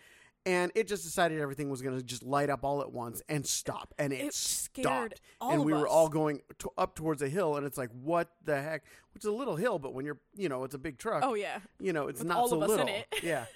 [0.47, 3.45] And it just decided everything was going to just light up all at once and
[3.45, 3.93] stop.
[3.99, 5.21] And it, It scared stopped.
[5.41, 5.93] all and we were us.
[5.93, 7.57] all going to, up towards a hill.
[7.57, 8.85] And it's like, what the heck?
[9.13, 11.35] Which is a little hill, but when you're, you know, it's a big truck Oh
[11.35, 11.59] yeah.
[11.81, 12.95] you know, it's With not all so of us in little.
[12.95, 13.07] it.
[13.25, 13.45] yeah.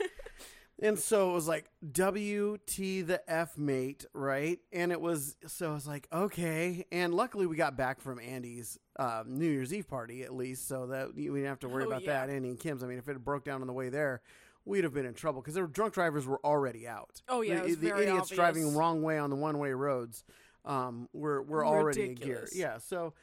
[0.82, 2.66] And so it was like WT
[3.06, 4.58] the F mate, right?
[4.72, 6.86] And it was so I was like, okay.
[6.90, 10.86] And luckily we got back from Andy's um, New Year's Eve party at least, so
[10.86, 12.24] that we didn't have to worry Oh, about yeah.
[12.26, 12.32] that.
[12.32, 12.82] Andy and Kim's.
[12.82, 14.22] I mean, if it broke down on the way there,
[14.64, 17.22] we'd have been in trouble because the drunk drivers were already out.
[17.28, 17.62] Oh yeah.
[17.62, 18.28] the, the idiots obvious.
[18.30, 20.24] driving the wrong way on the one way roads
[20.64, 22.48] um, were were already in gear.
[22.52, 23.14] Yeah, so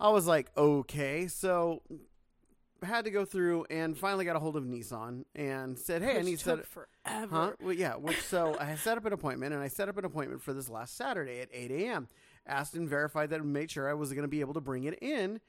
[0.00, 1.82] I was like, okay, so
[2.82, 6.16] had to go through and finally got a hold of Nissan and said, hey, I
[6.18, 6.88] Which need to set forever.
[7.04, 7.52] Huh?
[7.60, 7.94] Well, yeah.
[7.94, 10.68] Which so I set up an appointment, and I set up an appointment for this
[10.68, 12.08] last Saturday at 8 a.m.
[12.46, 14.84] Asked and verified that, and made sure I was going to be able to bring
[14.84, 15.40] it in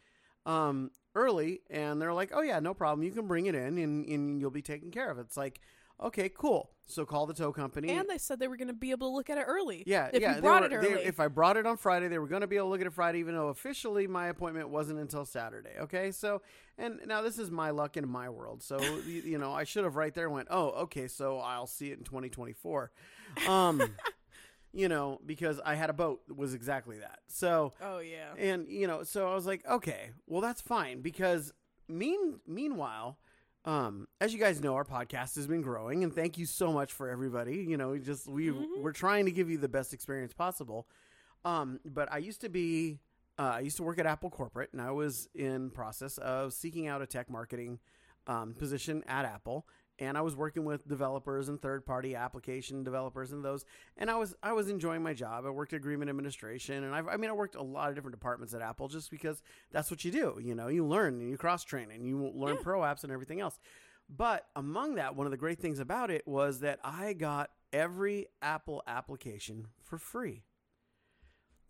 [0.45, 3.03] um, early, and they're like, "Oh yeah, no problem.
[3.03, 5.60] You can bring it in, and, and you'll be taken care of." It's like,
[6.01, 6.69] okay, cool.
[6.86, 7.89] So call the tow company.
[7.89, 9.84] And they said they were going to be able to look at it early.
[9.86, 10.36] yeah, if yeah.
[10.36, 11.03] you brought were- it they- early.
[11.03, 12.88] if I brought it on Friday, they were going to be able to look at
[12.88, 15.73] it Friday, even though officially my appointment wasn't until Saturday.
[15.82, 16.41] Okay, so
[16.77, 18.62] and now this is my luck in my world.
[18.62, 21.91] So you, you know, I should have right there went, oh, okay, so I'll see
[21.91, 22.91] it in 2024.
[23.47, 23.82] Um,
[24.73, 27.19] you know, because I had a boat that was exactly that.
[27.27, 28.34] So oh yeah.
[28.38, 31.53] and you know, so I was like, okay, well that's fine because
[31.88, 33.17] mean meanwhile,
[33.65, 36.93] um, as you guys know, our podcast has been growing, and thank you so much
[36.93, 37.58] for everybody.
[37.58, 38.82] You know, we just we Mhm.
[38.82, 40.88] we're trying to give you the best experience possible.
[41.45, 42.99] Um, but I used to be
[43.39, 46.88] uh, I used to work at Apple corporate, and I was in process of seeking
[46.88, 47.80] out a tech marketing
[48.25, 49.67] um, position at Apple.
[49.99, 53.65] And I was working with developers and third-party application developers and those,
[53.97, 55.45] and I was I was enjoying my job.
[55.45, 58.53] I worked agreement administration, and I've, I mean I worked a lot of different departments
[58.53, 60.39] at Apple just because that's what you do.
[60.41, 62.62] You know, you learn and you cross train and you learn Yeah.
[62.63, 63.60] pro apps and everything else.
[64.10, 68.27] But among that, one of the great things about it was that I got every
[68.41, 70.43] Apple application for free.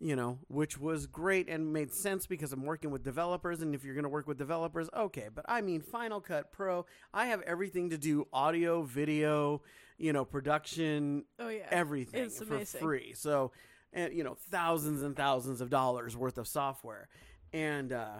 [0.00, 3.62] You know, which was great and made sense because I'm working with developers.
[3.62, 5.28] And if you're going to work with developers, okay.
[5.34, 9.60] But I mean, Final Cut Pro, I have everything to do audio, video,
[9.96, 11.66] you know, production, Oh yeah.
[11.70, 12.80] everything It's for amazing.
[12.80, 13.12] free.
[13.14, 13.50] So,
[13.92, 17.08] and you know, thousands and thousands of dollars worth of software.
[17.52, 18.18] And, uh,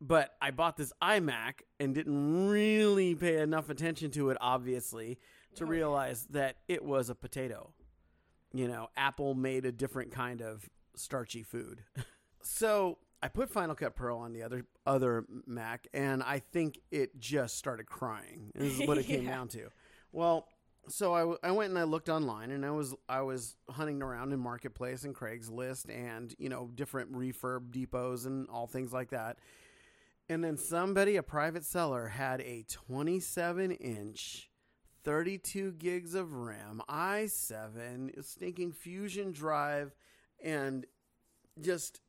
[0.00, 5.18] but I bought this iMac and didn't really pay enough attention to it, obviously,
[5.56, 7.74] to Oh, realize that it was a potato.
[8.54, 10.66] You know, Apple made a different kind of
[10.98, 11.82] starchy food.
[12.42, 17.18] so I put Final Cut Pro on the other other Mac, and I think it
[17.18, 18.50] just started crying.
[18.54, 19.30] This is what it came Yeah.
[19.30, 19.68] down to.
[20.12, 20.48] Well,
[20.88, 24.02] so I, w- I went and I looked online, and I was I was hunting
[24.02, 29.10] around in Marketplace and Craigslist, and you know different refurb depots and all things like
[29.10, 29.38] that.
[30.30, 34.50] And then somebody, a private seller, had a 27 inch,
[35.04, 39.94] 32 gigs of RAM, i7, stinking Fusion Drive,
[40.42, 40.86] and
[41.60, 42.00] just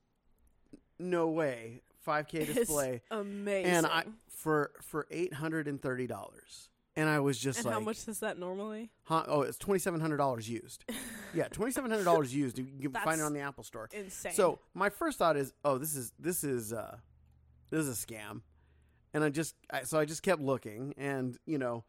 [1.00, 3.02] no way 5K It's display.
[3.12, 3.72] amazing.
[3.72, 7.74] And I for for eight hundred and thirty dollars, and I was just And like,
[7.74, 8.90] how much is that normally?
[9.04, 9.24] Huh?
[9.28, 10.86] Oh, it's twenty seven hundred dollars used.
[11.34, 12.58] yeah, twenty seven hundred dollars used.
[12.58, 13.90] You can find it on the Apple Store.
[13.92, 14.32] Insane.
[14.34, 16.98] So my first thought is, oh, this is this is uh,
[17.70, 18.42] this is a scam,
[19.14, 21.84] and I just I, so I just kept looking, and you know,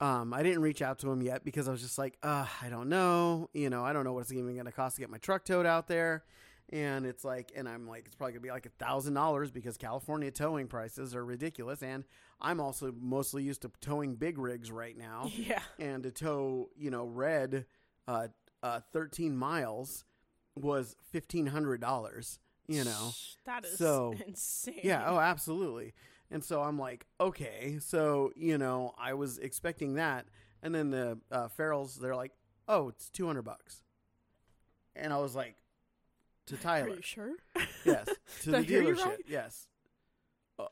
[0.00, 2.68] um, I didn't reach out to him yet because I was just like, uh, I
[2.68, 5.10] don't know, you know, I don't know what it's even going to cost to get
[5.10, 6.24] my truck towed out there,
[6.70, 9.76] and it's like, and I'm like, it's probably gonna be like a thousand dollars because
[9.76, 12.04] California towing prices are ridiculous, and
[12.40, 15.60] I'm also mostly used to towing big rigs right now yeah.
[15.78, 17.66] and to tow, you know, red,
[18.08, 18.28] uh,
[18.62, 20.04] uh, 13 miles
[20.56, 23.12] was $1,500, you know?
[23.44, 24.80] That is so- insane.
[24.82, 25.94] Yeah, oh, absolutely.
[26.30, 27.78] And so I'm like, okay.
[27.80, 30.26] So, you know, I was expecting that.
[30.62, 32.32] And then the uh, Farrells, they're like,
[32.68, 33.82] oh, it's 200 bucks.
[34.96, 35.54] And I was like,
[36.46, 36.96] to Are Tyler.
[36.96, 37.32] you sure?
[37.84, 38.08] yes.
[38.42, 39.04] To the dealership.
[39.04, 39.18] right?
[39.28, 39.68] Yes.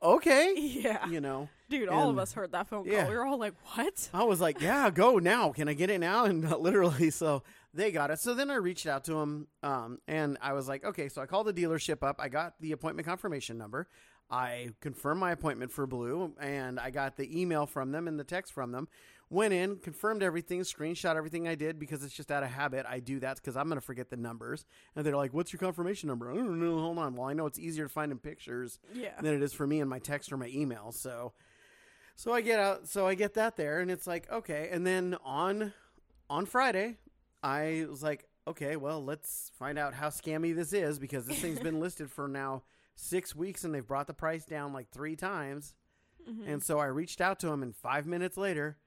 [0.02, 0.54] Okay.
[0.56, 1.06] yeah.
[1.08, 2.92] You know, Dude, all of us heard that phone call.
[2.92, 3.06] yeah.
[3.08, 5.52] We were all like, "What?" I was like, "Yeah, go now.
[5.52, 7.42] Can I get it now?" And literally, so
[7.74, 8.18] they got it.
[8.18, 11.26] So then I reached out to him, um, and I was like, "Okay." So I
[11.26, 12.16] called the dealership up.
[12.18, 13.86] I got the appointment confirmation number.
[14.30, 18.24] I confirmed my appointment for Blue, and I got the email from them and the
[18.24, 18.88] text from them.
[19.30, 22.84] Went in, confirmed everything, screenshot everything I did because it's just out of habit.
[22.88, 24.64] I do that because I'm going to forget the numbers.
[24.94, 26.78] And they're like, "What's your confirmation number?" I don't know.
[26.78, 27.14] Hold on.
[27.16, 29.20] Well, I know it's easier to find in pictures Yeah.
[29.20, 30.92] than it is for me in my text or my email.
[30.92, 31.32] So,
[32.16, 34.68] so I get out, so I get that there, and it's like okay.
[34.70, 35.72] And then on
[36.28, 36.98] on Friday,
[37.42, 41.60] I was like, okay, well, let's find out how scammy this is because this thing's
[41.60, 42.62] been listed for now
[42.94, 45.74] six weeks, and they've brought the price down like three times.
[46.28, 46.48] Mhm.
[46.48, 48.78] And so I reached out to him, and five minutes later,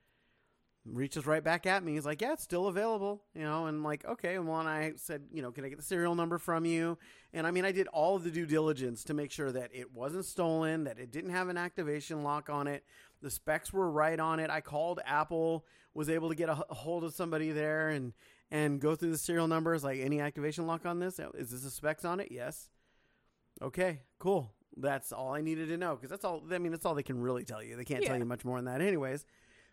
[0.86, 1.94] reaches right back at me.
[1.94, 3.66] He's like, "Yeah, it's still available," you know.
[3.68, 6.16] And I'm like, "Okay." Well, and I said, "You know, can I get the serial
[6.16, 6.98] number from you?"
[7.34, 9.92] And I mean, I did all of the due diligence to make sure that it
[9.92, 12.86] wasn't stolen, that it didn't have an activation lock on it,
[13.22, 14.50] the specs were right on it.
[14.50, 18.14] I called Apple, was able to get a, a hold of somebody there, and
[18.50, 19.84] and go through the serial numbers.
[19.84, 21.20] Like, any activation lock on this?
[21.34, 22.32] Is this the specs on it?
[22.32, 22.70] Yes.
[23.62, 24.54] Okay, cool.
[24.76, 26.44] That's all I needed to know because that's all.
[26.52, 27.76] I mean, that's all they can really tell you.
[27.76, 29.26] They can't tell you much more than that, anyways.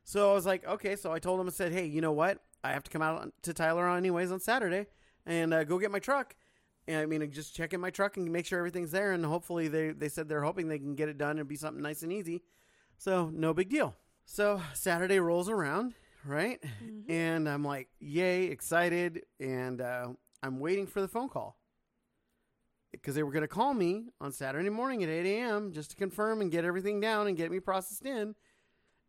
[0.05, 0.97] So I was like, okay.
[0.97, 2.39] So I told him, I said, hey, you know what?
[2.63, 4.87] I have to come out to Tyler on anyways on Saturday
[5.27, 6.35] and uh, go get my truck.
[6.89, 9.13] And I mean, just check in my truck and make sure everything's there.
[9.13, 11.83] And hopefully, they they said they're hoping they can get it done and be something
[11.83, 12.43] nice and easy.
[12.97, 13.95] So no big deal.
[14.25, 15.93] So Saturday rolls around,
[16.25, 16.63] right?
[16.63, 17.11] Mhm.
[17.11, 19.23] And I'm like, yay, excited.
[19.39, 20.09] And uh,
[20.43, 21.59] I'm waiting for the phone call
[23.01, 25.73] because they were going to call me on Saturday morning at 8 a.m.
[25.73, 28.35] just to confirm and get everything down and get me processed in.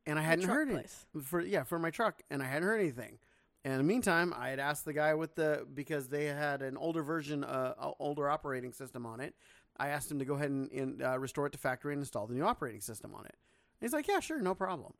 [0.06, 0.90] And I hadn't heard it
[1.24, 3.18] for yeah for my truck, and I hadn't heard anything.
[3.64, 6.78] And in the meantime, I had asked the guy with the because they had an
[6.78, 9.34] older version, uh, uh, older operating system on it.
[9.78, 12.28] I asked him to go ahead and, and uh, restore it to factory and install
[12.28, 13.36] the new operating system on it.
[13.82, 14.94] And he's like, "Yeah, sure, no problem."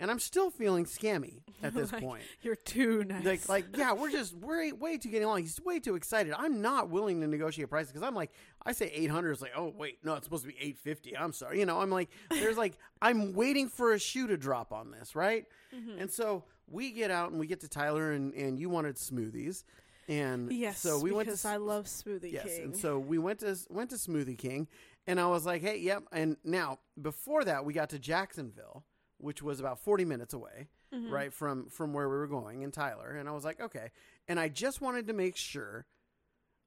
[0.00, 2.22] And I'm still feeling scammy at this Like, point.
[2.42, 3.24] You're too nice.
[3.24, 5.42] Like, like, yeah, we're just we're way too getting along.
[5.42, 6.34] He's way too excited.
[6.36, 8.32] I'm not willing to negotiate prices because I'm like,
[8.66, 9.30] I say 800.
[9.32, 11.16] It's like, oh wait, no, it's supposed to be 850.
[11.16, 11.60] I'm sorry.
[11.60, 15.14] You know, I'm like, there's like, I'm waiting for a shoe to drop on this,
[15.14, 15.44] right?
[15.72, 16.00] Mhm.
[16.00, 19.62] And so we get out and we get to Tyler and and you wanted smoothies,
[20.08, 22.62] And Yes, so we went to because I love Smoothie yes, King.
[22.64, 24.66] and so we went to went to Smoothie King,
[25.06, 26.02] and I was like, hey, yep.
[26.10, 28.84] And now before that, we got to Jacksonville,
[29.22, 31.10] which was about forty minutes away, Mhm.
[31.10, 33.10] right from from where we were going in Tyler.
[33.10, 33.90] And I was like, okay.
[34.28, 35.86] And I just wanted to make sure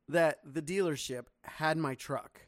[0.07, 2.47] that the dealership had my truck,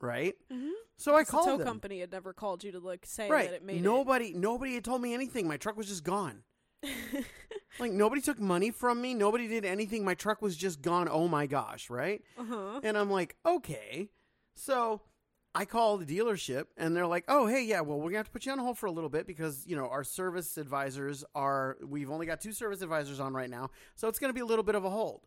[0.00, 0.34] right?
[0.52, 0.72] Mhm.
[0.96, 1.66] So I The called tow them.
[1.66, 3.48] company had never called you to like say right.
[3.50, 5.46] that it made nobody nobody had told me anything.
[5.48, 6.44] My truck was just gone.
[7.78, 9.14] Like nobody took money from me.
[9.14, 10.04] Nobody did anything.
[10.04, 11.06] My truck was just gone.
[11.08, 12.22] Oh my gosh, right?
[12.36, 12.80] uh huh.
[12.82, 14.10] And I'm like, okay.
[14.56, 15.02] So
[15.54, 18.26] I call the dealership and they're like, oh, hey, yeah, well, we're going to have
[18.26, 21.24] to put you on hold for a little bit because, you know, our service advisors
[21.34, 23.70] are, we've only got two service advisors on right now.
[23.96, 25.22] So it's going to be a little bit of a hold.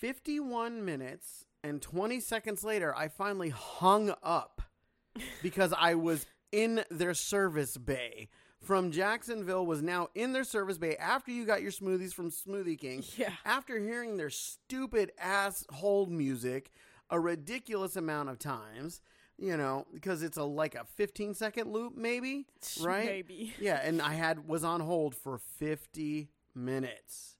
[0.00, 4.62] 51 minutes and 20 seconds later, I finally hung up
[5.42, 8.28] because I was in their service bay.
[8.60, 12.78] From Jacksonville was now in their service bay after you got your smoothies from Smoothie
[12.78, 13.30] King Yeah.
[13.44, 16.72] after hearing their stupid ass hold music
[17.10, 19.00] a ridiculous amount of times,
[19.38, 22.46] you know, because it's a like a 15 second loop maybe,
[22.80, 23.06] right?
[23.06, 23.54] Maybe.
[23.60, 27.34] Yeah, and I had was on hold for 50 minutes.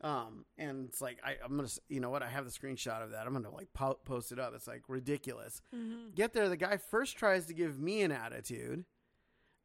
[0.00, 2.22] Um, and it's like I, I'm gonna, you know what?
[2.22, 3.26] I have the screenshot of that.
[3.26, 4.52] I'm gonna like po- post it up.
[4.54, 5.60] It's like ridiculous.
[5.74, 6.14] Mhm.
[6.14, 8.84] Get there, the guy first tries to give me an attitude,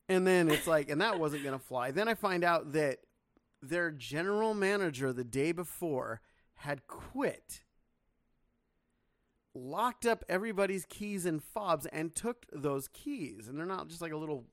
[0.10, 1.92] and then it's like, and that wasn't gonna fly.
[1.92, 3.00] Then I find out that
[3.62, 6.22] their general manager the day before
[6.56, 7.62] had quit,
[9.56, 13.48] locked up everybody's keys and fobs, and took those keys.
[13.48, 14.46] And they're not just like a little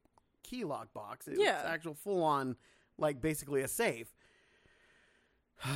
[0.43, 1.27] key lock box.
[1.29, 1.63] It's Yeah.
[1.67, 2.57] actual full on,
[2.99, 4.15] like basically a safe.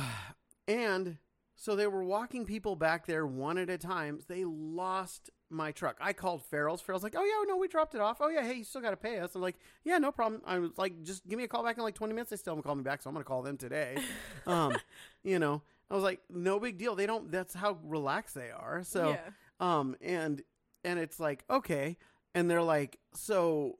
[0.67, 1.17] and
[1.55, 4.19] so they were walking people back there one at a time.
[4.27, 5.95] They lost my truck.
[6.01, 6.81] I called Farrell's.
[6.81, 8.17] Farrell's like, "Oh yeah, no, we dropped it off.
[8.19, 10.59] Oh yeah, hey, you still got to pay us." I'm like, "Yeah, no problem." I
[10.59, 12.63] was like, "Just give me a call back in like 20 minutes." They still haven't
[12.63, 13.97] called me back, so I'm gonna call them today.
[14.47, 14.75] um,
[15.23, 17.31] you know, I was like, "No big deal." They don't.
[17.31, 18.81] That's how relaxed they are.
[18.83, 19.19] So, yeah.
[19.59, 20.41] um, and
[20.83, 21.97] and it's like okay,
[22.33, 23.79] and they're like, so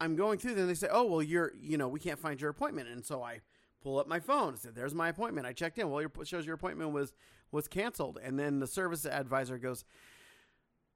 [0.00, 0.66] I'm going through them.
[0.66, 3.40] They say, oh well, you're you know we can't find your appointment, and so I
[3.82, 4.54] pull up my phone.
[4.54, 5.46] I said, there's my appointment.
[5.46, 5.90] I checked in.
[5.90, 7.12] Well, your shows your appointment was
[7.52, 9.84] was canceled, and then the service advisor goes.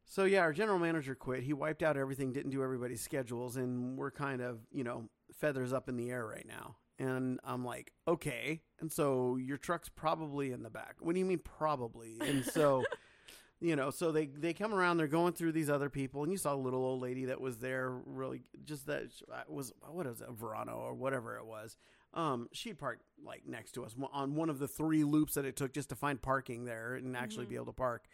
[0.07, 1.43] So yeah, our general manager quit.
[1.43, 5.73] He wiped out everything, didn't do everybody's schedules, and we're kind of you know feathers
[5.73, 6.77] up in the air right now.
[6.99, 8.63] And I'm like, okay.
[8.81, 10.97] And so your truck's probably in the back.
[11.01, 12.19] What do you mean probably?
[12.21, 12.85] And so
[13.61, 14.99] you know, so they they come around.
[14.99, 17.59] They're going through these other people, and you saw a little old lady that was
[17.59, 17.91] there.
[18.05, 21.77] Really, just that uh, was what was it, Verano or whatever it was.
[22.13, 25.57] Um, she'd parked like next to us on one of the three loops that it
[25.57, 27.49] took just to find parking there and actually Mhm.
[27.49, 28.05] be able to park.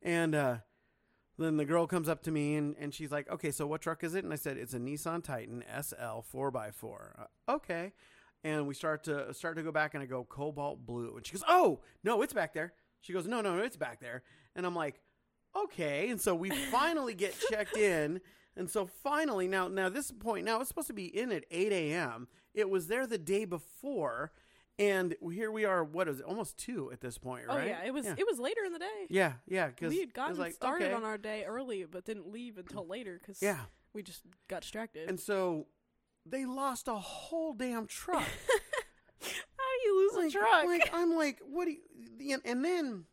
[0.00, 0.56] And uh,
[1.38, 4.02] then the girl comes up to me and, and she's like, "Okay, so what truck
[4.04, 7.14] is it?" And I said, "It's a Nissan Titan SL four x four.
[7.48, 7.92] Uh, okay.
[8.42, 11.32] And we start to start to go back, and I go cobalt blue, and she
[11.32, 14.22] goes, "Oh no, it's back there." She goes, "No, no, no, it's back there."
[14.56, 15.00] And I'm like,
[15.54, 18.20] "Okay." And so we finally get checked in,
[18.56, 21.70] and so finally now now this point now it's supposed to be in at 8
[21.72, 22.28] a.m.
[22.54, 24.32] It was there the day before,
[24.78, 25.84] and here we are.
[25.84, 26.24] What is it?
[26.24, 27.68] Almost two at this point, Oh right?
[27.68, 29.06] yeah, it was Yeah, it was later in the day.
[29.10, 29.66] yeah, yeah.
[29.66, 30.94] Because we had gotten like, started okay.
[30.94, 33.60] on our day early, but didn't leave until later because yeah.
[33.92, 35.08] we just got distracted.
[35.10, 35.66] And so
[36.30, 38.22] they lost a whole damn truck.
[39.20, 39.26] How
[39.82, 40.64] do you lose like, a truck?
[40.64, 41.76] like I'm like, what do
[42.18, 42.38] you?
[42.44, 43.04] and- then,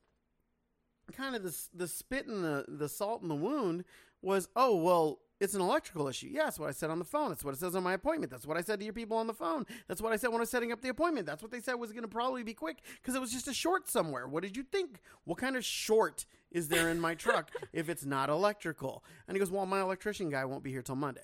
[1.13, 3.83] kind of the the spit and the the salt in the wound
[4.21, 6.29] was, oh well, it's an electrical issue.
[6.31, 7.29] Yeah, that's what I said on the phone.
[7.29, 8.31] That's what it says on my appointment.
[8.31, 9.65] That's what I said to your people on the phone.
[9.87, 11.27] That's what I said when I was setting up the appointment.
[11.27, 13.53] That's what they said was going to probably be quick because it was just a
[13.53, 14.27] short somewhere.
[14.27, 14.99] What did you think?
[15.25, 19.03] What kind of short is there in my truck if it's not electrical?
[19.27, 21.21] And he goes, well, my electrician guy won't be here till Monday.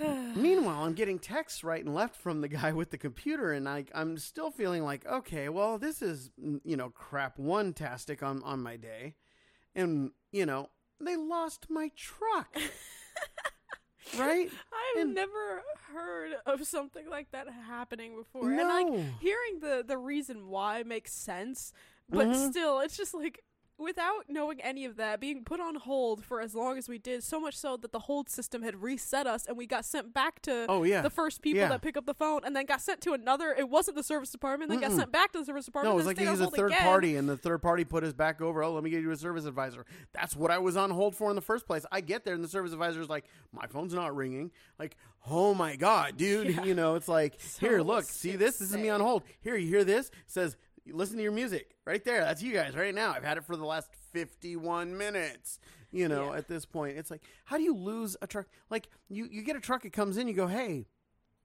[0.36, 3.84] Meanwhile, I'm getting texts right and left from the guy with the computer, and I,
[3.94, 6.30] I'm still feeling like, okay, well, this is,
[6.64, 9.14] you know, crap one tastic on, on my day.
[9.74, 12.56] And, you know, they lost my truck.
[14.18, 14.48] right?
[14.96, 18.50] I've and- never heard of something like that happening before.
[18.50, 21.72] And like hearing the the reason why makes sense,
[22.08, 22.50] but Mhm.
[22.50, 23.42] still it's just like
[23.78, 27.22] without knowing any of that, being put on hold for as long as we did,
[27.24, 30.40] so much so that the hold system had reset us and we got sent back
[30.42, 31.00] to oh, yeah.
[31.00, 31.68] the first people Yeah.
[31.68, 34.30] that pick up the phone and then got sent to another it wasn't the service
[34.30, 34.88] department, then Mm-mm.
[34.88, 35.90] got sent back to the service department.
[35.90, 36.82] No, it was like he's a third again.
[36.82, 38.62] party, and the third party put us back over.
[38.62, 39.84] Oh, let me get you a service advisor.
[40.12, 41.84] That's what I was on hold for in the first place.
[41.90, 44.96] I get there, and the service advisor is like, "My phone's not ringing." Like,
[45.28, 46.54] oh my god, dude!
[46.54, 46.64] Yeah.
[46.64, 48.56] You know, it's like, So here, look, see this?
[48.56, 49.22] This is me on hold.
[49.40, 50.06] Here, you hear this?
[50.08, 50.56] It says,
[50.92, 52.20] listen to your music right there.
[52.20, 53.12] That's you guys right now.
[53.12, 55.58] I've had it for the last fifty-one minutes.
[55.90, 56.38] You know, Yeah.
[56.38, 58.46] at this point, it's like, how do you lose a truck?
[58.68, 60.86] Like, you you get a truck, it comes in, you go, hey.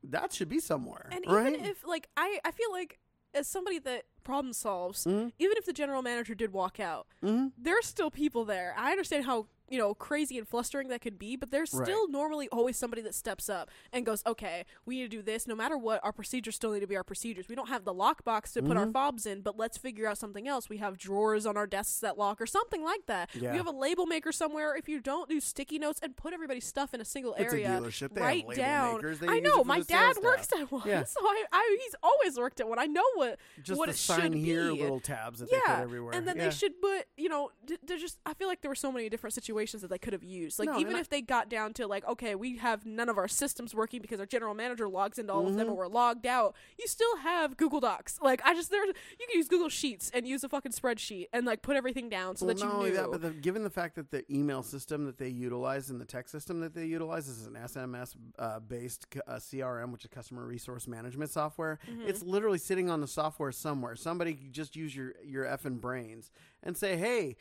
[0.02, 1.54] that should be somewhere, And right?
[1.54, 3.00] even if like I I feel like
[3.34, 5.34] as somebody that problem solves, Mhm.
[5.38, 7.52] even if the general manager did walk out, Mhm.
[7.58, 8.74] there's still people there.
[8.78, 11.86] I understand how you know crazy and flustering that could be, but there's Right.
[11.86, 15.48] still normally always somebody that steps up and goes, "Okay, we need to do this.
[15.48, 17.48] No matter what, our procedures still need to be our procedures.
[17.48, 18.94] We don't have the lockbox to put our Mhm.
[18.94, 20.70] fobs in, but let's figure out something else.
[20.70, 23.30] We have drawers on our desks that lock or something like that.
[23.36, 23.52] Yeah.
[23.52, 24.76] We have a label maker somewhere.
[24.76, 27.56] If you don't do sticky notes and put everybody's stuff in a single It's a
[27.56, 28.14] area, dealership.
[28.14, 29.30] They label down.
[29.30, 30.62] I know my dad works staff.
[30.62, 31.04] at one, Yeah.
[31.06, 32.80] so I, I he's always worked at one.
[32.80, 34.82] I know what Just what it sign should here, be.
[34.82, 36.14] little tabs that they put yeah, everywhere.
[36.16, 36.46] and then yeah.
[36.46, 39.10] they should put you know d- they're just I feel like there were so many
[39.10, 40.60] different situations that they could have used.
[40.60, 43.28] Like No, even if they got down to like okay, we have none of our
[43.28, 46.56] systems working because our general manager logs into all of them or we're logged out.
[46.78, 48.20] You still have Google Docs.
[48.22, 51.46] Like I just there's you can use Google Sheets and use a fucking spreadsheet and
[51.46, 52.96] like put everything down so well, that you knew.
[52.96, 56.06] that, but the, given the fact that the email system that they utilize and the
[56.06, 60.46] text system that they utilize is an SMS uh, based uh, CRM, which is customer
[60.46, 61.80] resource management software.
[61.90, 62.08] Mm-hmm.
[62.08, 63.96] It's literally sitting on the software somewhere.
[63.96, 66.32] Somebody just use your your effing brains
[66.64, 67.38] and say, "Hey,"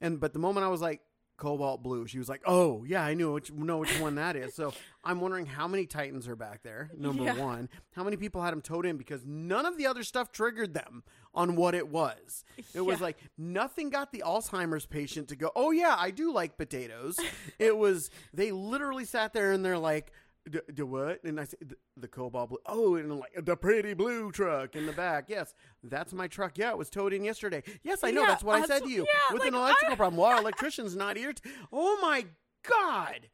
[0.00, 1.00] and but the moment I was like.
[1.36, 2.06] Cobalt blue.
[2.06, 4.72] She was like, "Oh yeah, I knew which know which one that is." So
[5.04, 6.90] I'm wondering how many Titans are back there.
[6.96, 7.36] Number Yeah.
[7.38, 10.74] one, how many people had them towed in because none of the other stuff triggered
[10.74, 11.02] them
[11.34, 12.44] on what it was.
[12.74, 16.56] It was like nothing got the Alzheimer's patient to go, "Oh yeah, I do like
[16.56, 17.16] potatoes."
[17.58, 20.12] it was they literally sat there and they're like,
[20.50, 23.94] "D- "Do what?" And I said, "The, the cobalt blue." Oh, and like the pretty
[23.94, 25.24] blue truck in the back.
[25.28, 26.58] Yes, that's my truck.
[26.58, 27.62] Yeah, it was towed in yesterday.
[27.82, 28.22] Yes, I know.
[28.22, 30.20] Yeah, that's what I said to you yeah, with an electrical I- problem.
[30.20, 31.32] Our electrician's not here.
[31.32, 32.26] T- oh my
[32.68, 33.28] god.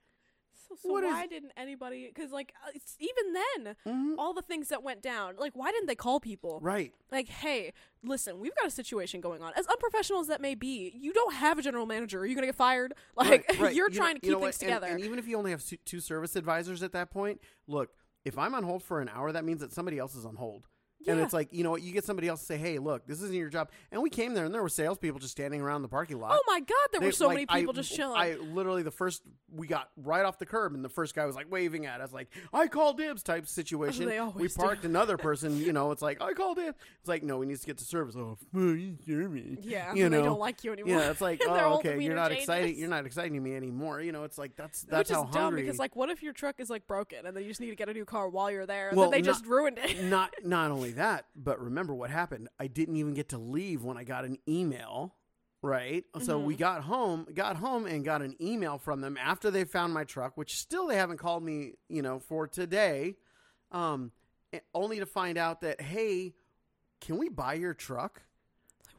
[0.70, 2.06] So, so What is- why didn't anybody?
[2.14, 4.14] Because like uh, it's, even then, Mhm.
[4.18, 5.34] all the things that went down.
[5.36, 6.60] Like why didn't they call people?
[6.62, 6.94] Right.
[7.10, 7.72] Like, hey,
[8.04, 9.52] listen, we've got a situation going on.
[9.56, 12.20] As unprofessional as that may be, you don't have a general manager.
[12.20, 12.94] Are you gonna get fired?
[13.16, 13.74] Like Right, right.
[13.74, 14.62] you're You know- trying to you keep know things what?
[14.62, 14.86] And- together.
[14.94, 17.90] And, even if you only have two service advisors at that point, look,
[18.24, 20.68] if I'm on hold for an hour, that means that somebody else is on hold.
[21.06, 23.22] And it's like, you know what, you get somebody else to say, hey, look, this
[23.22, 23.70] isn't your job.
[23.90, 26.32] And we came there and there were salespeople just standing around the parking lot.
[26.34, 28.20] oh my god, there They- were so like, many people I, just chilling.
[28.20, 29.22] I literally the first
[29.52, 32.12] we got right off the curb and the first guy was like waving at us
[32.12, 34.04] like I call dibs type situation.
[34.06, 34.62] They we always do.
[34.62, 36.76] parked another person, you know, it's like I call dibs.
[37.00, 38.14] It's like no, we need to get to service.
[38.16, 39.56] Oh, you hear me.
[39.62, 40.24] yeah, you they know.
[40.24, 40.98] don't like you anymore.
[41.00, 42.76] Yeah, it's like oh okay, you're not exciting.
[42.78, 44.00] You're not exciting me anymore.
[44.02, 46.32] You know, it's like that's that's Which is how dumb because like, what if your
[46.34, 48.50] truck is like broken and then you just need to get a new car while
[48.50, 48.88] you're there?
[48.90, 50.04] And Well, then they not- just ruined it.
[50.04, 52.48] not not only that, but remember what happened.
[52.58, 55.14] I didn't even get to leave when I got an email.
[55.62, 56.58] Right, so we Mhm.
[56.58, 60.38] got home, got home, and got an email from them after they found my truck,
[60.38, 63.16] which still they haven't called me, you know, for today.
[63.70, 64.12] Um,
[64.72, 66.32] only to find out that hey,
[67.02, 68.22] can we buy your truck?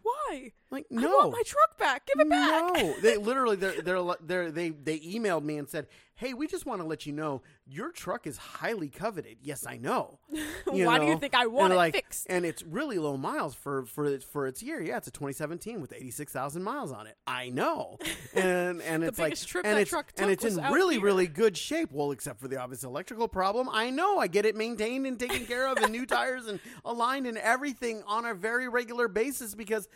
[0.04, 0.52] Why?
[0.70, 2.06] Like I no, want my truck back.
[2.06, 2.74] Give it back.
[2.76, 5.88] No, they literally they're, they're they're they they emailed me and said,
[6.22, 9.78] "Hey, we just want to let you know your truck is highly coveted." Yes, I
[9.78, 10.19] know.
[10.72, 12.28] You Why do you think I And want it like, fixed?
[12.30, 14.82] And it's really low miles for for its for its year.
[14.82, 17.17] Yeah, it's a 2017 with 86,000 miles on it.
[17.28, 17.97] I know.
[18.34, 21.03] And and it's like and it's and it's in really here.
[21.03, 21.89] really good shape.
[21.91, 23.67] Well, except for the obvious electrical problem.
[23.69, 24.19] I know.
[24.19, 28.03] I get it maintained and taken care of and new tires and aligned and everything
[28.07, 29.89] on a very regular basis because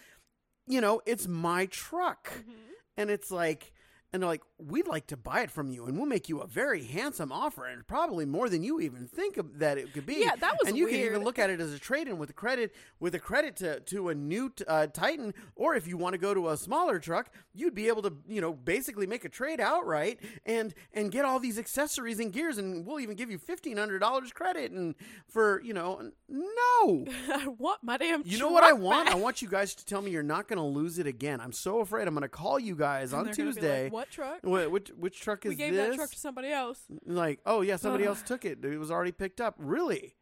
[0.68, 2.30] you know, it's my truck.
[2.34, 2.52] Mm-hmm.
[2.98, 3.72] And it's like,
[4.14, 6.48] and they're like, we'd like to buy it from you, and we'll make you a
[6.48, 10.22] very handsome offer, and probably more than you even think of that it could be.
[10.22, 12.34] Yeah, that was And you can even look at it as a trade-in with a
[12.34, 16.18] credit, with a credit to to a new uh, Titan, or if you want to
[16.18, 19.60] go to a smaller truck, you'd be able to, you know, basically make a trade
[19.60, 23.76] outright and and get all these accessories and gears, and we'll even give you fifteen
[23.78, 24.96] hundred dollars credit, and
[25.28, 27.06] for you know, no.
[27.34, 28.24] I want my damn.
[28.26, 29.10] You know what I want?
[29.10, 31.42] I want you guys to tell me you're not going to lose it again.
[31.42, 32.08] I'm so afraid.
[32.08, 33.90] I'm going to call you guys And on they're gonna be like, Tuesday.
[34.06, 34.42] What truck?
[34.44, 35.90] Wh- which which truck is We gave this?
[35.90, 36.82] that truck to somebody else.
[37.06, 38.64] like, oh yeah, somebody else took it.
[38.64, 39.56] It was already picked up.
[39.58, 40.16] Really?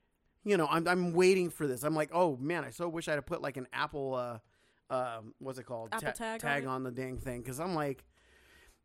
[0.44, 1.84] You know, I'm I'm waiting for this.
[1.84, 5.34] I'm like, oh man, I so wish I'd have put like an Apple, uh, um,
[5.40, 5.90] what's it called?
[5.92, 8.04] Apple Ta- tag on on the dang thing because I'm like.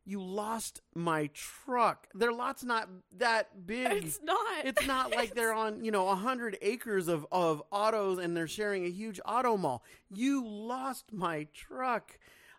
[0.04, 2.08] You lost my truck.
[2.14, 2.88] Their lot's not
[3.18, 4.04] that big.
[4.06, 4.64] It's not.
[4.64, 8.48] It's not like they're on, you know, a hundred acres of, of autos and they're
[8.48, 9.84] sharing a huge auto mall.
[10.08, 12.18] You lost my truck.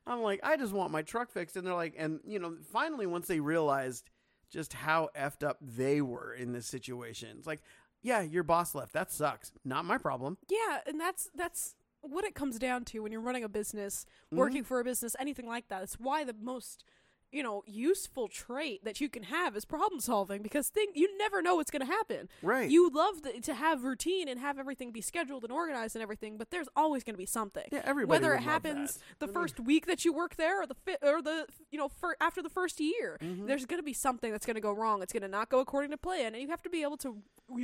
[0.10, 1.56] I'm like, I just want my truck fixed.
[1.56, 4.10] And they're like, and you know, finally once they realized
[4.50, 7.62] just how effed up they were in this situation, it's like,
[8.02, 8.94] yeah, your boss left.
[8.94, 9.52] That sucks.
[9.64, 10.38] Not my problem.
[10.50, 14.38] Yeah, and that's that's what it comes down to when you're running a business, Mhm.
[14.38, 15.84] working for a business, anything like that.
[15.84, 16.86] It's why the most
[17.32, 21.42] you know, useful trait that you can have is problem solving because thing you never
[21.42, 22.28] know what's going to happen.
[22.42, 22.70] Right.
[22.70, 26.38] You love the, to have routine and have everything be scheduled and organized and everything,
[26.38, 27.66] but there's always going to be something.
[27.72, 30.66] yeah, everybody Whether it happens the I mean, first week that you work there or
[30.68, 33.46] the fi- or the you know for after the first year, mhm.
[33.48, 35.02] there's going to be something that's going to go wrong.
[35.04, 37.18] It's going to not go according to plan, and you have to be able to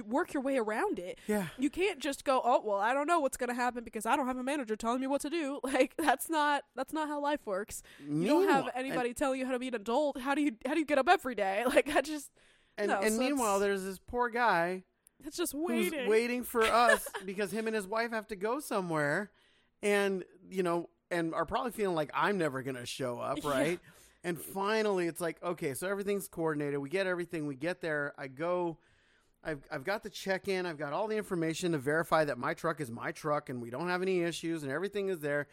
[0.08, 1.20] work your way around it.
[1.28, 1.48] yeah.
[1.58, 4.16] You can't just go, "Oh, well, I don't know what's going to happen because I
[4.16, 7.20] don't have a manager telling me what to do." Like that's not that's not how
[7.20, 7.82] life works.
[8.00, 10.20] You don't have Meanwhile- and- anybody telling you how to be an adult.
[10.20, 11.64] How do you how do you get up every day?
[11.68, 12.30] Like I just
[12.78, 14.84] And, No, and so meanwhile, there's this poor guy
[15.24, 16.08] that's just waiting.
[16.10, 19.32] waiting for us because him and his wife have to go somewhere,
[19.82, 23.50] and you know, and are probably feeling like I'm never gonna show up, Yeah.
[23.50, 23.80] right?
[24.24, 26.80] And finally, it's like, okay, so everything's coordinated.
[26.80, 27.46] We get everything.
[27.46, 28.14] We get there.
[28.18, 28.78] I go.
[29.44, 30.66] I've, I've got the check in.
[30.66, 33.70] I've got all the information to verify that my truck is my truck and we
[33.70, 35.46] don't have any issues and everything is there.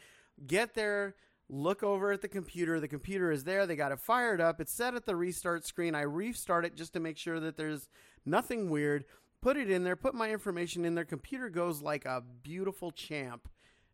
[0.47, 1.15] Get there,
[1.49, 2.81] look over at the computer.
[2.81, 3.67] The computer is there.
[3.67, 4.61] They got it fired up.
[4.61, 5.95] It's set at the restart screen.
[5.95, 7.89] I restart it just to make sure that there's
[8.25, 9.05] nothing weird.
[9.41, 11.05] Put it in there, put my information in there.
[11.05, 13.49] Computer goes like a beautiful champ.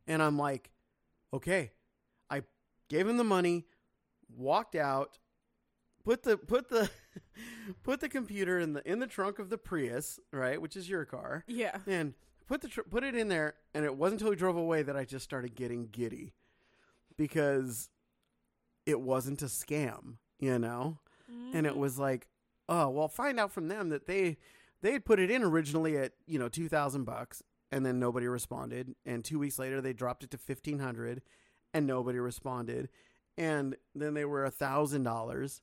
[0.07, 0.71] And I'm like,
[1.33, 1.73] okay.
[2.31, 2.43] I
[2.89, 3.67] gave him the money,
[4.29, 5.19] walked out,
[6.05, 6.91] put the put the
[7.83, 11.05] put the computer in the in the trunk of the Prius, right, which is your
[11.05, 11.79] car, yeah.
[11.87, 12.15] and
[12.47, 13.55] put the tr- put it in there.
[13.75, 16.35] And it wasn't until we drove away that I just started getting giddy
[17.19, 17.91] because
[18.87, 20.99] it wasn't a scam, you know,
[21.53, 21.79] and it Mhm.
[21.79, 22.27] was like,
[22.71, 24.39] oh well, find out from them that they
[24.81, 28.27] they had put it in originally at you know two thousand bucks, and then nobody
[28.27, 31.21] responded, and two weeks later they dropped it to fifteen hundred,
[31.75, 32.89] and nobody responded,
[33.37, 35.61] and then they were a thousand dollars.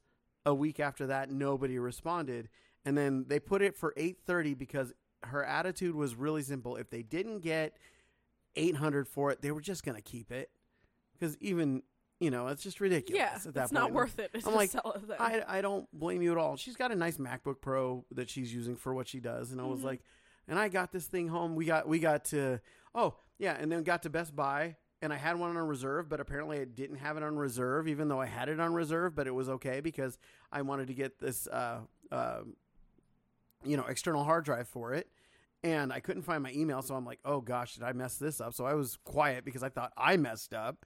[0.47, 2.49] A week after that, nobody responded,
[2.83, 4.93] and then they put it for eight thirty because
[5.23, 6.75] her attitude was really simple.
[6.75, 7.77] If they didn't get
[8.55, 10.51] eight hundred for it, they were just gonna keep it
[11.19, 11.81] because even
[12.19, 13.17] you know it's just ridiculous.
[13.19, 14.31] yeah, at that it's not worth it.
[14.33, 14.81] It's I'm like, it.
[15.19, 16.55] I, I don't blame you at all.
[16.57, 19.65] She's got a nice MacBook Pro that she's using for what she does, and I
[19.65, 19.85] was Mhm.
[19.85, 20.01] like,
[20.47, 21.55] and I got this thing home.
[21.55, 22.59] We got we got to
[22.93, 26.19] oh yeah, and then got to Best Buy, and I had one on reserve, but
[26.21, 29.27] apparently I didn't have it on reserve, even though I had it on reserve, but
[29.27, 30.17] it was okay because
[30.51, 31.79] I wanted to get this uh
[32.11, 32.41] uh
[33.63, 35.09] you know external hard drive for it.
[35.65, 38.39] And I couldn't find my email, so I'm like, "Oh gosh, did I mess this
[38.39, 40.85] up?" So I was quiet because I thought I messed up.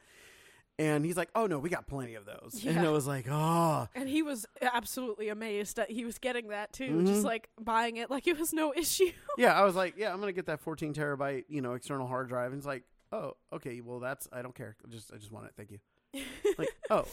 [0.77, 2.87] And he's like, "Oh no, we got plenty of those." And Yeah.
[2.87, 7.01] I was like, "Oh, and he was absolutely amazed that he was getting that too,
[7.01, 7.07] Mhm.
[7.07, 9.11] just like buying it like it was no issue.
[9.37, 12.29] yeah, I was like, yeah, I'm gonna get that 14 terabyte, you know, external hard
[12.29, 12.53] drive.
[12.53, 14.77] And it's like, oh, okay, well, that's I don't care.
[14.85, 15.53] I just I just want it.
[15.57, 15.79] Thank you.
[16.57, 17.05] Like, oh,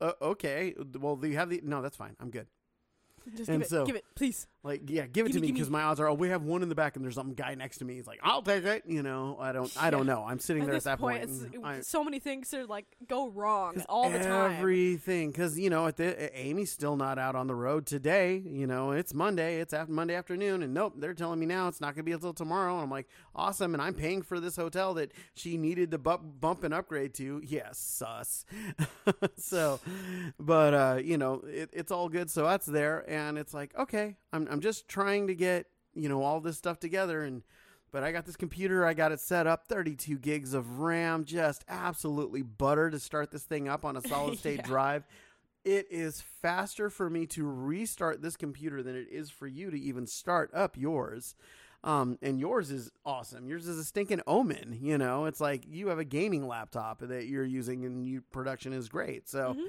[0.00, 0.74] uh, okay.
[0.98, 1.60] Well, do you have the?
[1.62, 2.16] No, that's fine.
[2.18, 2.46] I'm good.
[3.36, 4.46] just and give it, so- give it, please.
[4.62, 6.62] Like, yeah, give it Gimme, to me because my odds are, oh, we have one
[6.62, 7.96] in the back and there's some guy next to me.
[7.96, 8.84] He's like, I'll take it.
[8.86, 10.24] You know, I don't, I don't know.
[10.26, 11.64] I'm sitting At there at that point, point.
[11.66, 14.52] I- so many things are like go wrong all the time.
[14.52, 18.42] Everything, because you know, at the Amy's still not out on the road today.
[18.44, 19.60] You know, it's Monday.
[19.60, 22.12] It's after Monday afternoon, and nope, they're telling me now it's not going to be
[22.12, 22.74] until tomorrow.
[22.74, 26.22] And I'm like, awesome, and I'm paying for this hotel that she needed to bump,
[26.40, 27.42] bump and upgrade to.
[27.44, 28.46] Yes, sus.
[29.36, 29.78] so,
[30.40, 32.30] but uh, you know, it, it's all good.
[32.30, 36.22] So that's there, and it's like, okay, I'm I'm just trying to get you know
[36.22, 37.42] all this stuff together and.
[37.92, 41.64] But I got this computer, I got it set up, 32 gigs of RAM, just
[41.68, 44.66] absolutely butter to start this thing up on a solid state Yeah.
[44.66, 45.04] drive.
[45.64, 49.78] It is faster for me to restart this computer than it is for you to
[49.78, 51.36] even start up yours.
[51.84, 53.46] Um, and yours is awesome.
[53.46, 54.76] Yours is a stinking omen.
[54.82, 58.72] You know, it's like you have a gaming laptop that you're using, and your production
[58.72, 59.28] is great.
[59.28, 59.68] So, Mhm.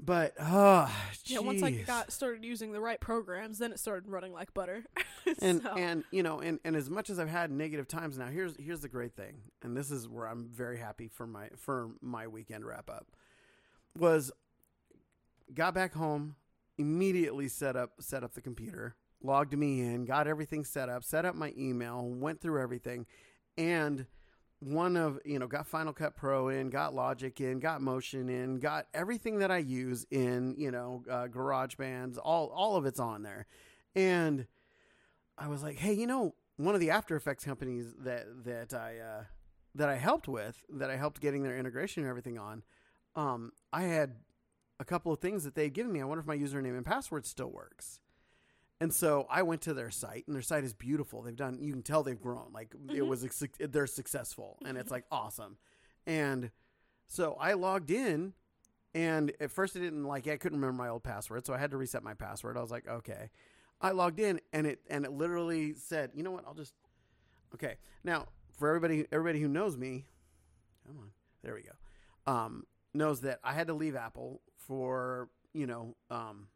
[0.00, 0.90] But oh,
[1.24, 4.84] Yeah, once I got started using the right programs, then it started running like butter.
[5.40, 8.26] and So- and you know and, and as much as I've had negative times now
[8.26, 11.90] here's here's the great thing and this is where I'm very happy for my for
[12.02, 13.06] my weekend wrap up
[13.98, 14.30] was
[15.54, 16.36] got back home
[16.76, 21.24] immediately set up set up the computer logged me in got everything set up set
[21.24, 23.06] up my email went through everything
[23.56, 24.06] and
[24.64, 28.58] one of you know got final cut pro in got logic in got motion in
[28.58, 33.22] got everything that i use in you know uh, GarageBands all all of it's on
[33.22, 33.46] there
[33.94, 34.46] and
[35.36, 38.98] I was like, hey, you know, one of the After Effects companies that that I
[38.98, 39.24] uh,
[39.74, 42.62] that I helped with, that I helped getting their integration and everything on,
[43.16, 44.16] um, I had
[44.78, 46.00] a couple of things that they had given me.
[46.00, 48.00] I wonder if my username and password still works.
[48.80, 51.22] And so I went to their site, and their site is beautiful.
[51.22, 52.50] They've done, you can tell they've grown.
[52.52, 53.06] Like it Mhm.
[53.08, 53.22] was,
[53.60, 55.56] they're successful, and it's like awesome.
[56.06, 56.50] And
[57.06, 58.34] so I logged in,
[58.92, 61.70] and at first I didn't like, I couldn't remember my old password, so I had
[61.70, 62.56] to reset my password.
[62.56, 63.30] I was like, okay.
[63.80, 66.44] I logged in and it and it literally said, "You know what?
[66.46, 66.74] I'll just
[67.54, 67.76] Okay.
[68.02, 70.06] Now, for everybody everybody who knows me,
[70.86, 71.10] come on.
[71.42, 71.72] There we go.
[72.32, 72.64] Um
[72.94, 76.46] knows that I had to leave Apple for you know um,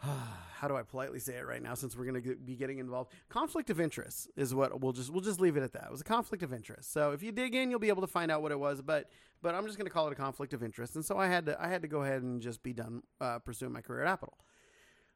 [0.60, 3.12] how do I politely say it right now since we're going to be getting involved?
[3.28, 5.84] Conflict of interest is what we'll just we'll just leave it at that.
[5.84, 6.92] It was a conflict of interest.
[6.92, 9.10] So if you dig in you'll be able to find out what it was but
[9.42, 10.94] but I'm just going to call it a conflict of interest.
[10.96, 13.38] And so I had to I had to go ahead and just be done uh,
[13.40, 14.38] pursuing my career at Apple.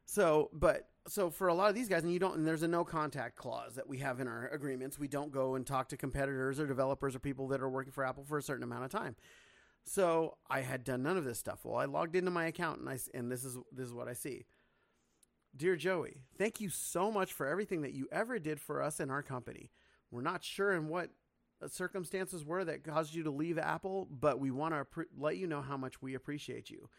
[0.05, 2.67] So but so for a lot of these guys and you don't and there's a
[2.67, 4.99] no contact clause that we have in our agreements.
[4.99, 8.05] We don't go and talk to competitors or developers or people that are working for
[8.05, 9.15] Apple for a certain amount of time.
[9.83, 11.59] So I had done none of this stuff.
[11.63, 14.13] Well I logged into my account and I and this is this is what I
[14.13, 14.45] see
[15.57, 19.09] Dear Joey, thank you so much for everything that you ever did for us and
[19.09, 19.71] our company.
[20.11, 21.11] We're not sure in what
[21.63, 25.37] uh, circumstances were that caused you to leave Apple, but we want to pre- let
[25.37, 26.89] you know how much we appreciate you.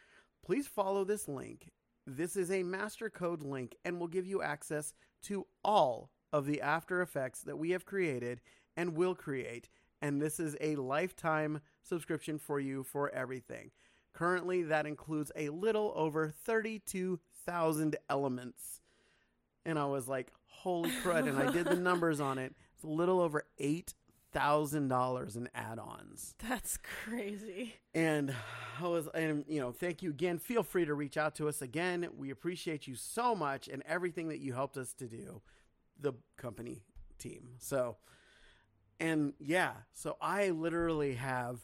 [0.43, 1.71] Please follow this link.
[2.07, 4.95] This is a master code link and will give you access
[5.25, 8.41] to all of the After Effects that we have created
[8.75, 9.69] and will create.
[10.01, 13.71] And this is a lifetime subscription for you for everything.
[14.15, 16.33] Currently, that includes a little over
[17.47, 18.81] 32,000 elements.
[19.65, 21.29] And I was like, holy crud.
[21.29, 22.55] And I did the numbers on it.
[22.75, 26.35] It's a little over $8,000 in add ons.
[26.49, 27.75] That's crazy.
[27.95, 28.35] And
[28.81, 30.39] I was, and you know, thank you again.
[30.39, 32.09] Feel free to reach out to us again.
[32.17, 35.41] We appreciate you so much and everything that you helped us to do,
[35.99, 36.83] the company
[37.19, 37.51] team.
[37.59, 37.97] So,
[39.01, 41.61] and yeah, so I literally have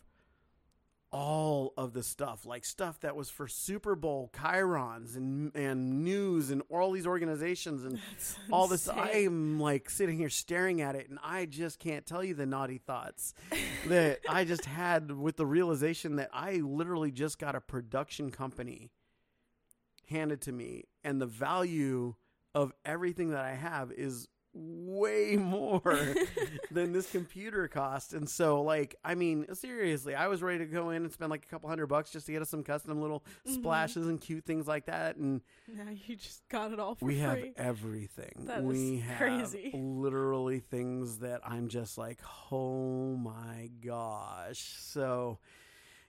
[1.13, 6.51] all of the stuff, like stuff that was for Super Bowl, Chyrons, and and news,
[6.51, 8.89] and all these organizations, and That's all this.
[8.89, 12.79] I'm like sitting here staring at it, and I just can't tell you the naughty
[12.79, 13.35] thoughts
[13.87, 18.91] that I just had with the realization that I literally just got a production company
[20.09, 22.15] handed to me, and the value
[22.55, 26.15] of everything that I have is way more
[26.71, 28.13] than this computer cost.
[28.13, 31.45] And so, like, I mean, seriously, I was ready to go in and spend like
[31.45, 33.55] a couple hundred bucks just to get us some custom little Mhm.
[33.55, 35.17] splashes and cute things like that.
[35.17, 38.45] And now you just got it all for we have everything.
[38.47, 39.71] That we have crazy.
[39.75, 44.61] literally things that I'm just like, oh my gosh.
[44.81, 45.39] So,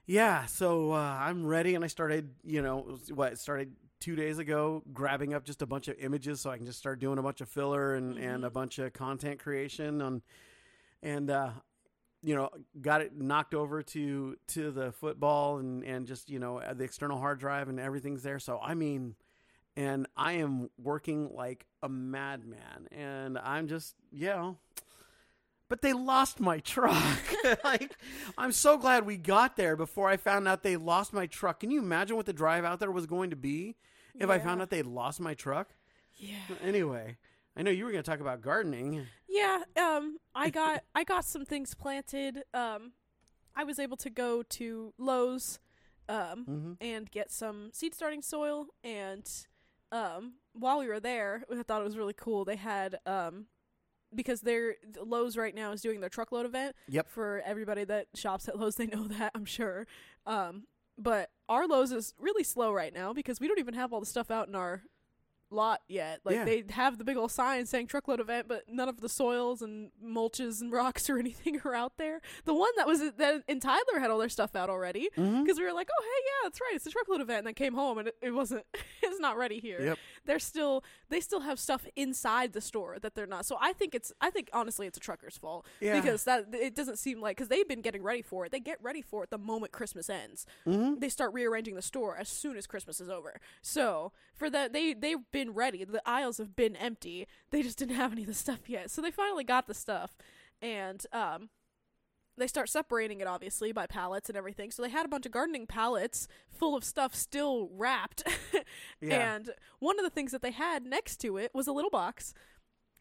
[0.06, 3.72] yeah, so uh, I'm ready, and I started, you know, what started
[4.04, 7.00] two days ago, grabbing up just a bunch of images so I can just start
[7.00, 8.46] doing a bunch of filler and and Mhm.
[8.46, 10.22] a bunch of content creation on,
[11.02, 11.52] and uh,
[12.22, 12.50] you know,
[12.82, 16.84] got it knocked over to to the football and and just you know uh, the
[16.84, 18.38] external hard drive and everything's there.
[18.38, 19.14] So I mean,
[19.74, 24.58] and I am working like a madman, and I'm just you know.
[25.70, 27.34] But they lost my truck.
[27.64, 27.96] like,
[28.36, 31.60] I'm so glad we got there before I found out they lost my truck.
[31.60, 33.74] Can you imagine what the drive out there was going to be
[34.18, 35.68] if I found out they lost my truck?
[36.16, 36.36] Yeah.
[36.62, 37.16] Anyway,
[37.56, 39.06] I know you were going to talk about gardening.
[39.28, 42.42] Yeah, um I got I got some things planted.
[42.54, 42.92] Um
[43.56, 45.58] I was able to go to Lowe's
[46.08, 46.72] um Mm-hmm.
[46.80, 49.28] and get some seed starting soil and
[49.90, 52.44] um while we were there, I thought it was really cool.
[52.44, 53.46] They had um
[54.14, 56.76] because they're Lowe's right now is doing their truckload event.
[56.88, 57.08] Yep.
[57.08, 59.86] For everybody that shops at Lowe's, they know that, I'm sure.
[60.26, 60.64] Um
[60.98, 64.06] but our Lowe's is really slow right now because we don't even have all the
[64.06, 64.82] stuff out in our
[65.54, 66.20] lot yet.
[66.24, 66.44] Like Yeah.
[66.44, 69.90] they have the big old sign saying truckload event, but none of the soils and
[70.04, 72.20] mulches and rocks or anything are out there.
[72.44, 75.42] The one that was that in Tyler had all their stuff out already Mm-hmm.
[75.42, 77.54] because we were like, oh hey yeah, that's right, it's a truckload event, and then
[77.54, 78.64] came home and it, it wasn't,
[79.02, 79.80] it's not ready here.
[79.80, 79.98] Yep.
[80.26, 83.46] They're still they still have stuff inside the store that they're not.
[83.46, 86.00] So I think it's I think honestly it's a trucker's fault Yeah.
[86.00, 88.52] because that it doesn't seem like because they've been getting ready for it.
[88.52, 90.98] They get ready for it the moment Christmas ends mm-hmm.
[90.98, 93.38] they start rearranging the store as soon as Christmas is over.
[93.62, 95.84] So for that, they they've been ready.
[95.84, 97.26] The aisles have been empty.
[97.50, 98.90] They just didn't have any of the stuff yet.
[98.90, 100.16] So they finally got the stuff,
[100.62, 101.50] and um,
[102.36, 104.70] they start separating it obviously by pallets and everything.
[104.70, 108.22] So they had a bunch of gardening pallets full of stuff still wrapped.
[109.00, 109.34] Yeah.
[109.34, 112.32] And one of the things that they had next to it was a little box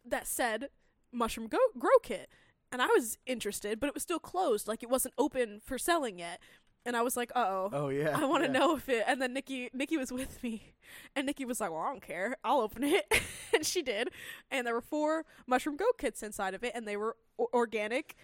[0.04, 0.68] that said
[1.12, 2.30] mushroom go- grow kit.
[2.72, 6.20] And I was interested, but it was still closed, like it wasn't open for selling
[6.20, 6.40] yet.
[6.86, 8.18] And I was like, "Uh oh, oh yeah.
[8.18, 8.58] I want to yeah.
[8.60, 10.74] know if it." And then Nikki, Nikki was with me,
[11.16, 12.36] and Nikki was like, "Well, I don't care.
[12.44, 13.06] I'll open it,"
[13.54, 14.10] and she did.
[14.52, 18.16] And there were four mushroom grow kits inside of it, and they were o- organic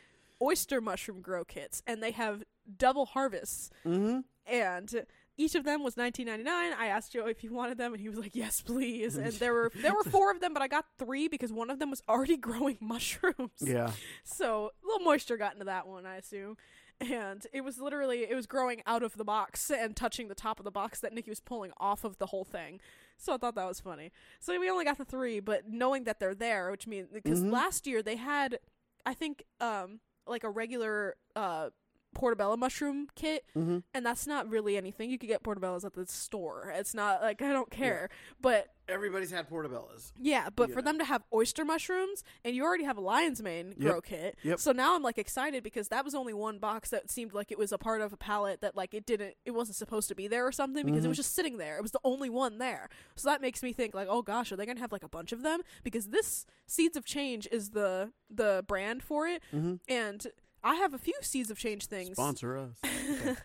[0.42, 2.44] oyster mushroom grow kits, and they have
[2.78, 4.20] double harvests, Mm-hmm.
[4.46, 5.06] and
[5.38, 6.46] each of them was 19.99.
[6.48, 9.54] I asked Joe if he wanted them, and he was like, "Yes, please." And there
[9.54, 12.04] were there were four of them, but I got three because one of them was
[12.10, 13.52] already growing mushrooms.
[13.62, 13.92] Yeah.
[14.26, 16.58] So a little moisture got into that one, I assume.
[17.02, 20.60] And it was literally it was growing out of the box and touching the top
[20.60, 22.82] of the box that Nikki was pulling off of the whole thing.
[23.18, 24.12] So I thought that was funny.
[24.40, 27.52] So we only got the three, but knowing that they're there, which means because Mhm.
[27.52, 28.60] last year they had,
[29.06, 31.70] I think, um, like a regular uh
[32.14, 33.80] portobello mushroom kit, Mm-hmm.
[33.94, 35.10] and that's not really anything.
[35.10, 36.74] You could get portobellos at the store.
[36.76, 38.10] It's not like I don't care,
[38.42, 40.12] but Everybody's had portobellos.
[40.20, 40.86] yeah, but for Yeah.
[40.86, 43.92] them to have oyster mushrooms, and you already have a lion's mane Yep.
[43.92, 44.60] grow kit, Yep.
[44.60, 47.60] so now I'm like excited because that was only one box that seemed like it
[47.60, 50.28] was a part of a palette that like it didn't, it wasn't supposed to be
[50.28, 51.10] there or something because it Mhm.
[51.10, 51.78] was just sitting there.
[51.78, 54.56] It was the only one there, so that makes me think like, oh gosh, are
[54.56, 55.62] they gonna have like a bunch of them?
[55.84, 59.76] Because this Seeds of Change is the the brand for it, Mm-hmm.
[59.88, 60.28] and
[60.64, 62.12] I have a few Seeds of Change things.
[62.18, 62.78] Sponsor us.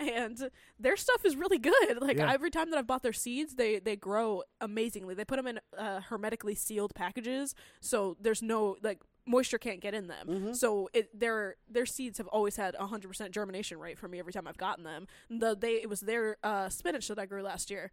[0.00, 2.00] and their stuff is really good.
[2.00, 2.32] Like Yeah.
[2.32, 5.14] every time that I've bought their seeds, they they grow amazingly.
[5.14, 9.94] They put them in uh, hermetically sealed packages, so there's no like moisture can't get
[9.94, 10.26] in them.
[10.28, 10.56] Mhm.
[10.56, 14.18] So it their their seeds have always had a hundred percent germination rate for me
[14.18, 15.06] every time I've gotten them.
[15.30, 17.90] The they it was their uh, spinach that I grew last year,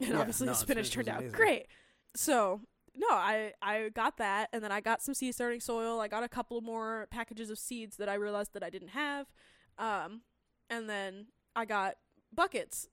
[0.00, 1.36] and Yeah, obviously no, the spinach spinach turned out amazing.
[1.36, 1.66] great.
[2.14, 2.60] So
[2.94, 6.00] no, I I got that, and then I got some seed starting soil.
[6.00, 9.26] I got a couple more packages of seeds that I realized that I didn't have,
[9.78, 10.22] um,
[10.68, 11.26] and then
[11.56, 11.94] I got
[12.32, 12.88] buckets,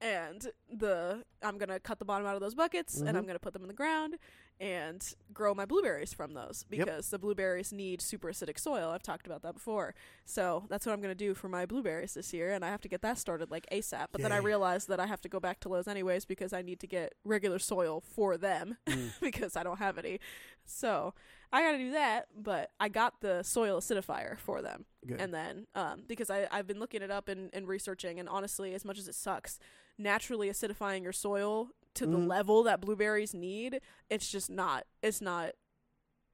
[0.00, 3.28] and the I'm gonna cut the bottom out of those buckets, and I'm Mhm.
[3.28, 4.18] gonna put them in the ground
[4.60, 6.86] and grow my blueberries from those Yep.
[6.86, 8.90] because the blueberries need super acidic soil.
[8.90, 9.94] I've talked about that before,
[10.24, 12.88] so that's what I'm gonna do for my blueberries this year, and I have to
[12.88, 14.08] get that started like ASAP.
[14.12, 16.62] But then I realized that I have to go back to Lowe's anyways because I
[16.62, 19.10] need to get regular soil for them Mm.
[19.20, 20.20] because I don't have any.
[20.64, 21.14] So
[21.52, 24.86] I got to do that, but I got the soil acidifier for them.
[25.06, 25.20] Good.
[25.20, 28.72] And then, um, because I, I've been looking it up and, and researching, and honestly,
[28.74, 29.58] as much as it sucks,
[29.98, 32.26] naturally acidifying your soil to the Mhm.
[32.28, 35.52] level that blueberries need, it's just not, it's not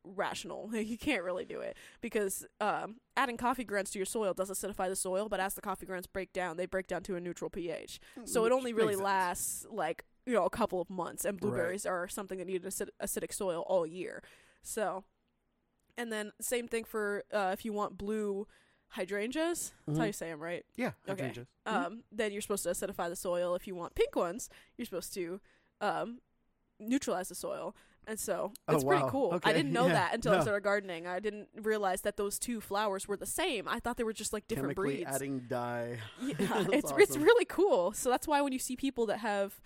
[0.05, 0.71] rational.
[0.75, 4.89] you can't really do it because um, adding coffee grounds to your soil does acidify
[4.89, 7.51] the soil, but as the coffee grounds break down, they break down to a neutral
[7.51, 8.01] pH.
[8.25, 9.03] So it only really sense.
[9.05, 12.91] lasts like you know a couple of months, and blueberries are something that need acid-
[13.03, 14.23] acidic soil all year.
[14.63, 15.05] So,
[15.97, 18.47] and then same thing for uh, if you want blue
[18.91, 19.73] hydrangeas.
[19.87, 20.07] That's how Mhm.
[20.09, 20.65] you say them, right?
[20.77, 20.93] Yeah.
[21.09, 21.23] Okay.
[21.29, 21.47] hydrangeas.
[21.67, 21.73] Mhm.
[21.73, 23.55] Um, then you're supposed to acidify the soil.
[23.55, 25.41] If you want pink ones, you're supposed to
[25.81, 26.21] um,
[26.81, 27.75] neutralize the soil.
[28.07, 29.11] And so Oh, it's pretty wow.
[29.11, 29.41] cool.
[29.45, 29.93] I didn't know Yeah.
[29.93, 31.07] that until I started gardening.
[31.07, 33.69] I didn't realize that those two flowers were the same.
[33.69, 35.15] I thought they were just like different Chemically breeds.
[35.15, 35.99] adding dye.
[36.21, 36.35] Yeah,
[36.73, 37.93] it's it's really cool.
[37.93, 39.61] So that's why when you see people that have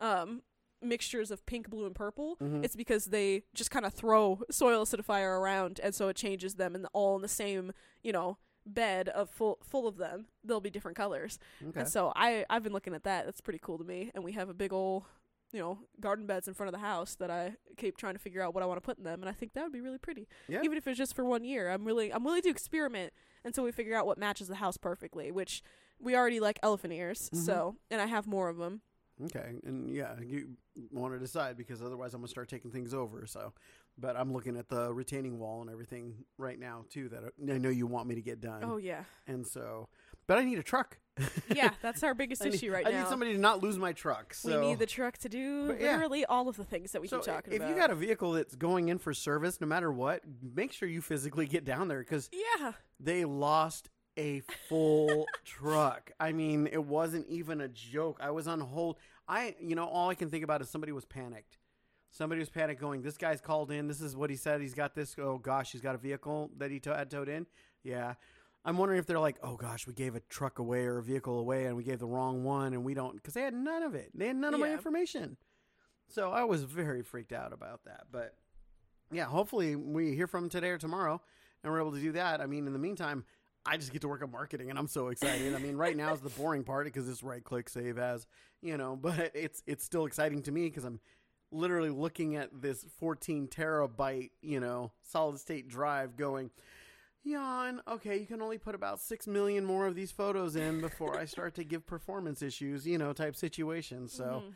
[0.00, 0.42] um
[0.80, 2.64] mixtures of pink, blue, and purple, Mhm.
[2.64, 6.74] it's because they just kind of throw soil acidifier around, and so it changes them,
[6.74, 10.26] and all in the same you know bed of full full of them.
[10.44, 11.80] They'll be different colors, Okay.
[11.80, 13.24] and so I I've been looking at that.
[13.26, 14.10] That's pretty cool to me.
[14.14, 15.04] And we have a big old
[15.52, 18.40] you know garden beds in front of the house that I keep trying to figure
[18.42, 19.98] out what I want to put in them, and I think that would be really
[19.98, 20.60] pretty Yeah.
[20.62, 21.70] even if it's just for one year.
[21.70, 23.12] I'm really I'm willing to experiment
[23.44, 25.30] until we figure out what matches the house perfectly.
[25.32, 25.62] Which
[25.98, 27.38] we already like elephant ears, Mhm.
[27.44, 28.82] so and I have more of them.
[29.26, 30.56] Okay, and yeah, you
[30.90, 33.26] want to decide because otherwise I'm gonna start taking things over.
[33.26, 33.52] So,
[33.98, 37.68] but I'm looking at the retaining wall and everything right now too that I know
[37.68, 38.62] you want me to get done.
[38.64, 39.88] Oh yeah, and so,
[40.26, 40.98] but I need a truck.
[41.54, 41.70] yeah.
[41.82, 42.96] That's our biggest need, issue right I now.
[42.96, 44.34] I need somebody to not lose my truck.
[44.34, 45.92] So we need the truck to do But yeah.
[45.92, 47.68] literally all of the things that we so keep talking if about.
[47.68, 50.22] you got a vehicle that's going in for service, no matter what,
[50.54, 56.12] make sure you physically get down there because yeah, they lost a full truck.
[56.18, 58.18] I mean, it wasn't even a joke.
[58.22, 58.96] I was on hold.
[59.28, 61.58] I, you know, all I can think about is somebody was panicked.
[62.12, 63.88] Somebody was panicked, going, "This guy's called in.
[63.88, 64.60] This is what he said.
[64.60, 65.16] He's got this.
[65.18, 67.46] Oh gosh, he's got a vehicle that he to- had towed in.
[67.82, 68.14] Yeah."
[68.64, 71.38] I'm wondering if they're like, "Oh gosh, we gave a truck away or a vehicle
[71.38, 73.94] away, and we gave the wrong one, and we don't," because they had none of
[73.96, 74.12] it.
[74.14, 75.36] They had none of my information.
[76.08, 78.04] So I was very freaked out about that.
[78.12, 78.36] But
[79.10, 81.20] yeah, hopefully we hear from today or tomorrow,
[81.64, 82.40] and we're able to do that.
[82.40, 83.24] I mean, in the meantime,
[83.64, 85.54] I just get to work on marketing, and I'm so excited.
[85.54, 88.26] I mean, right now is the boring part because it's right click save as,
[88.60, 91.00] you know, but it's it's still exciting to me because I'm
[91.52, 96.50] literally looking at this 14 terabyte, you know, solid state drive going.
[97.24, 97.80] Yawn.
[97.86, 101.24] Okay, you can only put about six million more of these photos in before I
[101.24, 104.08] start to give performance issues, you know, type situation.
[104.08, 104.52] So Mhm.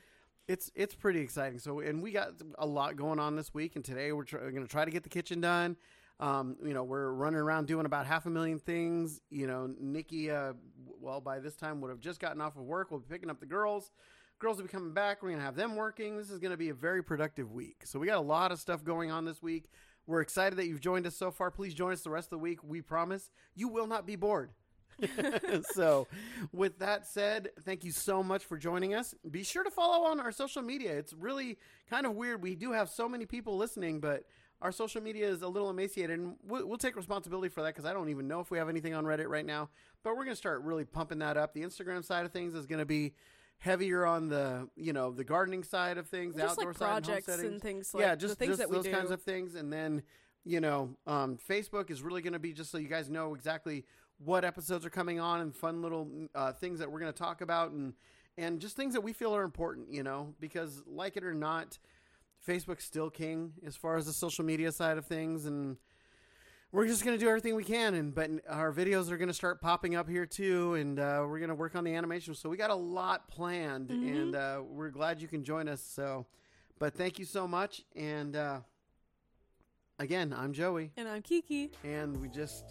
[0.49, 1.61] it's it's pretty exciting.
[1.61, 4.63] So and we got a lot going on this week, and today we're, tr- going
[4.63, 5.77] to try to get the kitchen done.
[6.19, 9.21] Um, you know, we're running around doing about half a million things.
[9.31, 10.55] You know, Nikki, uh,
[10.99, 12.91] well, by this time would have just gotten off of work.
[12.91, 13.93] We'll be picking up the girls.
[14.39, 15.23] Girls will be coming back.
[15.23, 16.19] We're going to have them working.
[16.19, 17.83] This is going to be a very productive week.
[17.85, 19.71] So we got a lot of stuff going on this week.
[20.07, 21.51] We're excited that you've joined us so far.
[21.51, 22.63] Please join us the rest of the week.
[22.63, 24.51] We promise you will not be bored.
[25.75, 26.07] so,
[26.53, 29.15] with that said, thank you so much for joining us.
[29.31, 30.97] Be sure to follow on our social media.
[30.97, 31.59] It's really
[31.89, 32.43] kind of weird.
[32.43, 34.25] We do have so many people listening, but
[34.63, 37.85] our social media is a little emaciated, and we'll, we'll take responsibility for that because
[37.85, 39.69] I don't even know if we have anything on Reddit right now.
[40.03, 41.53] But we're going to start really pumping that up.
[41.53, 43.13] The Instagram side of things is going to be
[43.59, 47.05] heavier on the you know the gardening side of things, just outdoor like side, and
[47.05, 48.93] projects homesteading and things like yeah, just, the things just that we those do.
[48.93, 50.03] kinds of things, and then
[50.45, 53.85] you know, um, Facebook is really going to be just so you guys know exactly
[54.19, 57.41] what episodes are coming on and fun little uh, things that we're going to talk
[57.41, 57.93] about and
[58.39, 61.79] and just things that we feel are important, you know, because like it or not,
[62.47, 65.47] Facebook's still king as far as the social media side of things.
[65.47, 65.79] And
[66.73, 69.35] we're just going to do everything we can and but our videos are going to
[69.35, 72.49] start popping up here too and uh, we're going to work on the animation so
[72.49, 74.11] we got a lot planned Mhm.
[74.23, 76.27] and uh, we're glad you can join us so
[76.79, 78.61] but thank you so much and uh,
[79.99, 81.71] again i'm joey And I'm Kiki.
[81.85, 82.65] and we just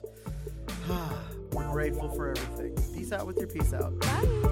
[1.54, 3.98] we're grateful for everything peace out with your peace out.
[4.02, 4.46] Bye.